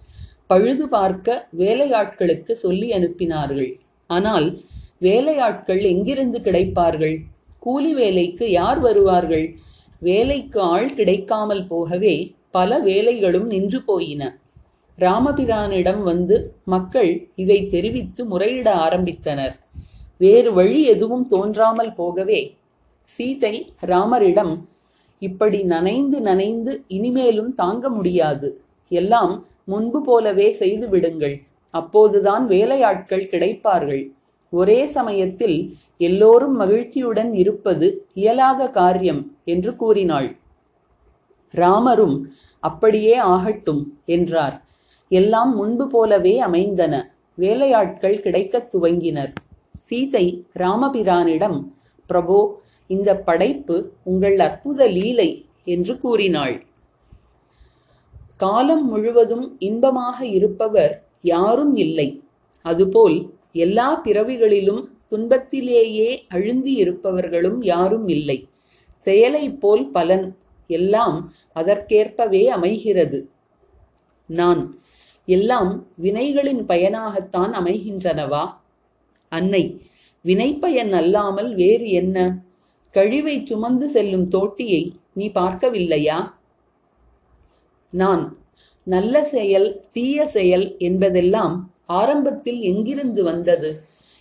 பழுது 0.46 0.88
பார்க்க 0.88 1.48
வேலையாட்களுக்கு 1.58 2.52
சொல்லி 2.52 2.88
அனுப்பினார்கள். 2.92 3.72
ஆனால் 4.06 4.58
வேலையாட்கள் 4.98 5.80
எங்கிருந்து 5.80 6.38
கிடைப்பார்கள்? 6.38 7.16
கூலி 7.58 7.94
வேலைக்கு 7.94 8.50
யார் 8.50 8.80
வருவார்கள்? 8.80 9.46
வேலைக்கு 10.00 10.60
ஆள் 10.60 10.94
கிடைக்காமல் 10.94 11.66
போகவே 11.66 12.36
பல 12.50 12.78
வேலைகளும் 12.80 13.46
நின்று 13.46 13.82
போயின. 13.82 14.22
ராமபிரானிடம் 14.98 16.02
வந்து 16.02 16.36
மக்கள் 16.64 17.10
இதை 17.34 17.66
தெரிவித்து 17.66 18.24
முறையிட 18.24 18.68
ஆரம்பித்தனர். 18.86 19.54
வேறு 20.16 20.52
வழி 20.52 20.80
எதுவும் 20.84 21.26
தோன்றாமல் 21.26 21.92
போகவே 21.92 22.40
சீதை 23.02 23.54
ராமரிடம் 23.86 24.54
இப்படி 25.18 25.62
நனைந்து 25.62 26.20
நனைந்து 26.20 26.84
இனிமேலும் 26.88 27.52
தாங்க 27.54 27.88
முடியாது. 27.88 28.48
எல்லாம் 28.90 29.32
முன்பு 29.64 30.02
போலவே 30.02 30.48
செய்து 30.52 30.88
விடுங்கள். 30.88 31.36
அப்போதுதான் 31.70 32.44
வேலையாட்கள் 32.46 33.30
கிடைப்பார்கள். 33.32 34.02
ஒரே 34.52 34.80
சமயத்தில் 34.86 35.58
எல்லோரும் 35.96 36.54
மகிழ்ச்சியுடன் 36.56 37.32
இருப்பது 37.34 37.86
இயலாத 38.14 38.70
காரியம் 38.70 39.22
என்று 39.44 39.76
கூறினாள். 39.76 40.28
ராமரும் 41.54 42.16
அப்படியே 42.62 43.16
ஆகட்டும் 43.34 43.82
என்றார். 44.04 44.56
எல்லாம் 45.08 45.54
முன்பு 45.54 45.86
போலவே 45.86 46.38
அமைந்தன. 46.38 47.14
வேலையாட்கள் 47.34 48.20
கிடைக்கத் 48.20 48.74
துவங்கினர். 48.74 49.34
சீதை 49.78 50.44
ராமபிரானிடம் 50.52 51.74
பிரபோ 52.08 52.52
இந்த 52.86 53.16
படைப்பு 53.16 53.92
உங்கள் 54.04 54.38
அற்புத 54.38 54.86
லீலை 54.86 55.46
என்று 55.64 56.00
கூறினாள். 56.00 56.64
காலம் 58.36 58.88
முழுவதும் 58.88 59.56
இன்பமாக 59.58 60.26
இருப்பவர் 60.26 61.06
யாரும் 61.22 61.76
இல்லை. 61.76 62.22
அதுபோல் 62.62 63.30
எல்லா 63.52 64.02
பிறவிகளிலும் 64.02 64.84
துன்பத்திலேயே 65.08 66.26
அழுந்தி 66.34 66.74
இருப்பவர்களும் 66.74 67.62
யாரும் 67.62 68.08
இல்லை. 68.08 68.48
செயலைப் 68.98 69.60
போல் 69.60 69.90
பலன் 69.90 70.36
எல்லாம் 70.66 71.32
அதற்கேற்பவே 71.54 72.48
அமைகிறது. 72.48 73.30
நான் 74.26 74.78
எல்லாம் 75.28 75.70
வினைகளின் 76.02 76.62
பயனாகத்தான் 76.64 77.52
அமைகின்றனவா? 77.60 78.44
அன்னை 79.32 79.62
வினைப்பயன் 80.24 80.92
அல்லாமல் 80.92 81.50
வேறு 81.54 81.88
என்ன? 81.90 82.16
கழிவை 82.94 83.34
சுமந்து 83.46 83.86
செல்லும் 83.88 84.28
தோட்டியை 84.28 84.82
நீ 85.12 85.26
பார்க்கவில்லையா? 85.28 86.18
நான் 87.92 88.24
நல்ல 88.86 89.24
செயல் 89.24 89.68
தீய 89.92 90.26
செயல் 90.28 90.66
என்பதெல்லாம் 90.78 91.54
ஆரம்பத்தில் 91.86 92.60
எங்கிருந்து 92.60 93.22
வந்தது? 93.22 93.70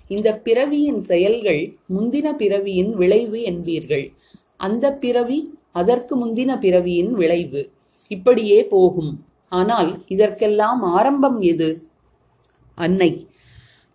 இந்த 0.07 0.29
பிறவியின் 0.43 0.99
செயல்கள் 1.01 1.61
முந்தின 1.95 2.27
பிறவியின் 2.33 2.91
விளைவு 2.95 3.39
என்பீர்கள். 3.51 4.05
அந்த 4.57 4.91
பிறவி 4.91 5.39
அதற்கு 5.71 6.13
முந்தின 6.25 6.51
பிறவியின் 6.59 7.13
விளைவு. 7.13 7.63
இப்படியே 8.11 8.59
போகும். 8.65 9.11
ஆனால் 9.51 10.01
இதற்கெல்லாம் 10.07 10.81
ஆரம்பம் 10.83 11.41
எது? 11.41 11.69
அன்னை 12.75 13.27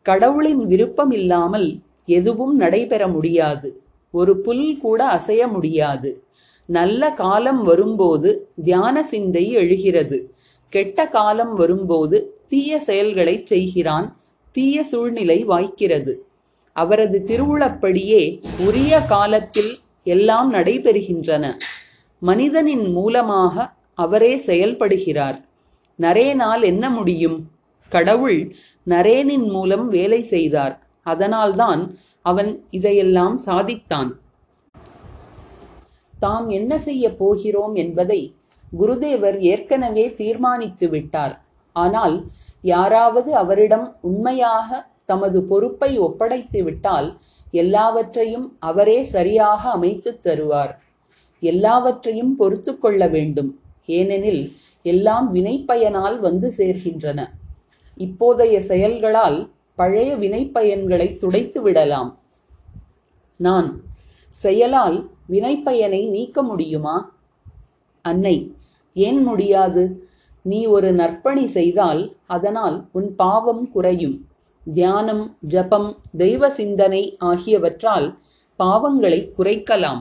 கடவுளின் 0.03 0.67
விருப்பம் 0.67 1.11
இல்லாமல் 1.11 1.79
எதுவும் 2.07 2.57
நடைபெற 2.57 3.09
முடியாது. 3.09 3.83
ஒரு 4.11 4.37
புல் 4.37 4.79
கூட 4.79 5.01
அசைய 5.07 5.43
முடியாது. 5.49 6.25
நல்ல 6.67 7.11
காலம் 7.13 7.63
வரும்போது 7.63 8.49
தியான 8.65 9.03
சிந்தை 9.03 9.51
எழுகிறது. 9.51 10.33
கெட்ட 10.69 11.07
காலம் 11.09 11.55
வரும்போது 11.55 12.35
தீய 12.49 12.81
செயல்களை 12.81 13.43
செய்கிறான் 13.45 14.17
தீய 14.53 14.85
சூழ்நிலை 14.85 15.45
வாய்க்கிறது. 15.47 16.15
அவரது 16.77 17.19
திருவுளப்படியே 17.27 18.41
உரிய 18.59 19.01
காலத்தில் 19.01 19.79
எல்லாம் 20.05 20.55
நடைபெறுகின்றன. 20.55 21.45
மனிதனின் 22.19 22.93
மூலமாக 22.93 23.75
அவரே 23.95 24.37
செயல்படுகிறார். 24.37 25.45
நரேனால் 26.01 26.63
என்ன 26.63 26.91
முடியும்? 26.91 27.51
கடவுள் 27.89 28.57
நரேனின் 28.87 29.49
மூலம் 29.49 29.89
வேலை 29.89 30.23
செய்தார். 30.23 30.87
அதனால்தான் 31.03 31.97
அவன் 32.23 32.65
இதையெல்லாம் 32.71 33.41
சாதித்தான். 33.47 34.13
தாம் 36.19 36.49
என்ன 36.49 36.79
செய்ய 36.79 37.17
போகிறோம் 37.17 37.75
என்பதை 37.75 38.35
குருதேவர் 38.81 39.39
ஏற்கனவே 39.39 40.15
தீர்மானித்து 40.15 40.89
விட்டார். 40.89 41.45
ஆனால் 41.73 42.27
யாராவது 42.61 43.35
அவரிடம் 43.35 43.97
உண்மையாக 44.01 44.87
தமது 45.05 45.43
பொறுப்பை 45.43 45.99
ஒப்படைத்து 45.99 46.65
விட்டால் 46.65 47.19
எல்லாவற்றையும் 47.51 48.57
அவரே 48.61 49.03
சரியாக 49.03 49.71
அமைத்துத் 49.71 50.27
தருவார். 50.27 50.77
எல்லாவற்றையும் 51.41 52.37
பொறுத்து 52.37 52.79
கொள்ள 52.79 53.07
வேண்டும். 53.07 53.62
ஏனெனில் 53.99 54.43
எல்லாம் 54.83 55.27
வினைப்பயனால் 55.35 56.17
வந்து 56.27 56.49
சேர்கின்றன. 56.59 57.21
இப்போதைய 57.99 58.57
செயல்களால் 58.71 59.39
பழைய 59.81 60.11
வினைப்பயன்களை 60.17 61.09
துடைத்து 61.17 61.61
விடலாம். 61.63 62.11
நான் 63.41 63.69
செயலால் 64.43 64.99
வினைப்பயனை 65.29 66.01
நீக்க 66.09 66.43
முடியுமா? 66.43 66.97
அன்னை 68.05 68.37
ஏன் 69.07 69.21
முடியாது? 69.23 69.85
நீ 70.51 70.61
ஒரு 70.75 70.89
நற்பணி 70.93 71.45
செய்தால் 71.57 72.03
அதனால் 72.27 72.77
உன் 72.93 73.11
பாவம் 73.15 73.65
குறையும். 73.75 74.17
தியானம் 74.75 75.25
ஜபம் 75.53 75.91
தெய்வ 76.23 76.51
சிந்தனை 76.51 77.03
ஆகியவற்றால் 77.25 78.09
பாவங்களை 78.59 79.19
குறைக்கலாம். 79.39 80.01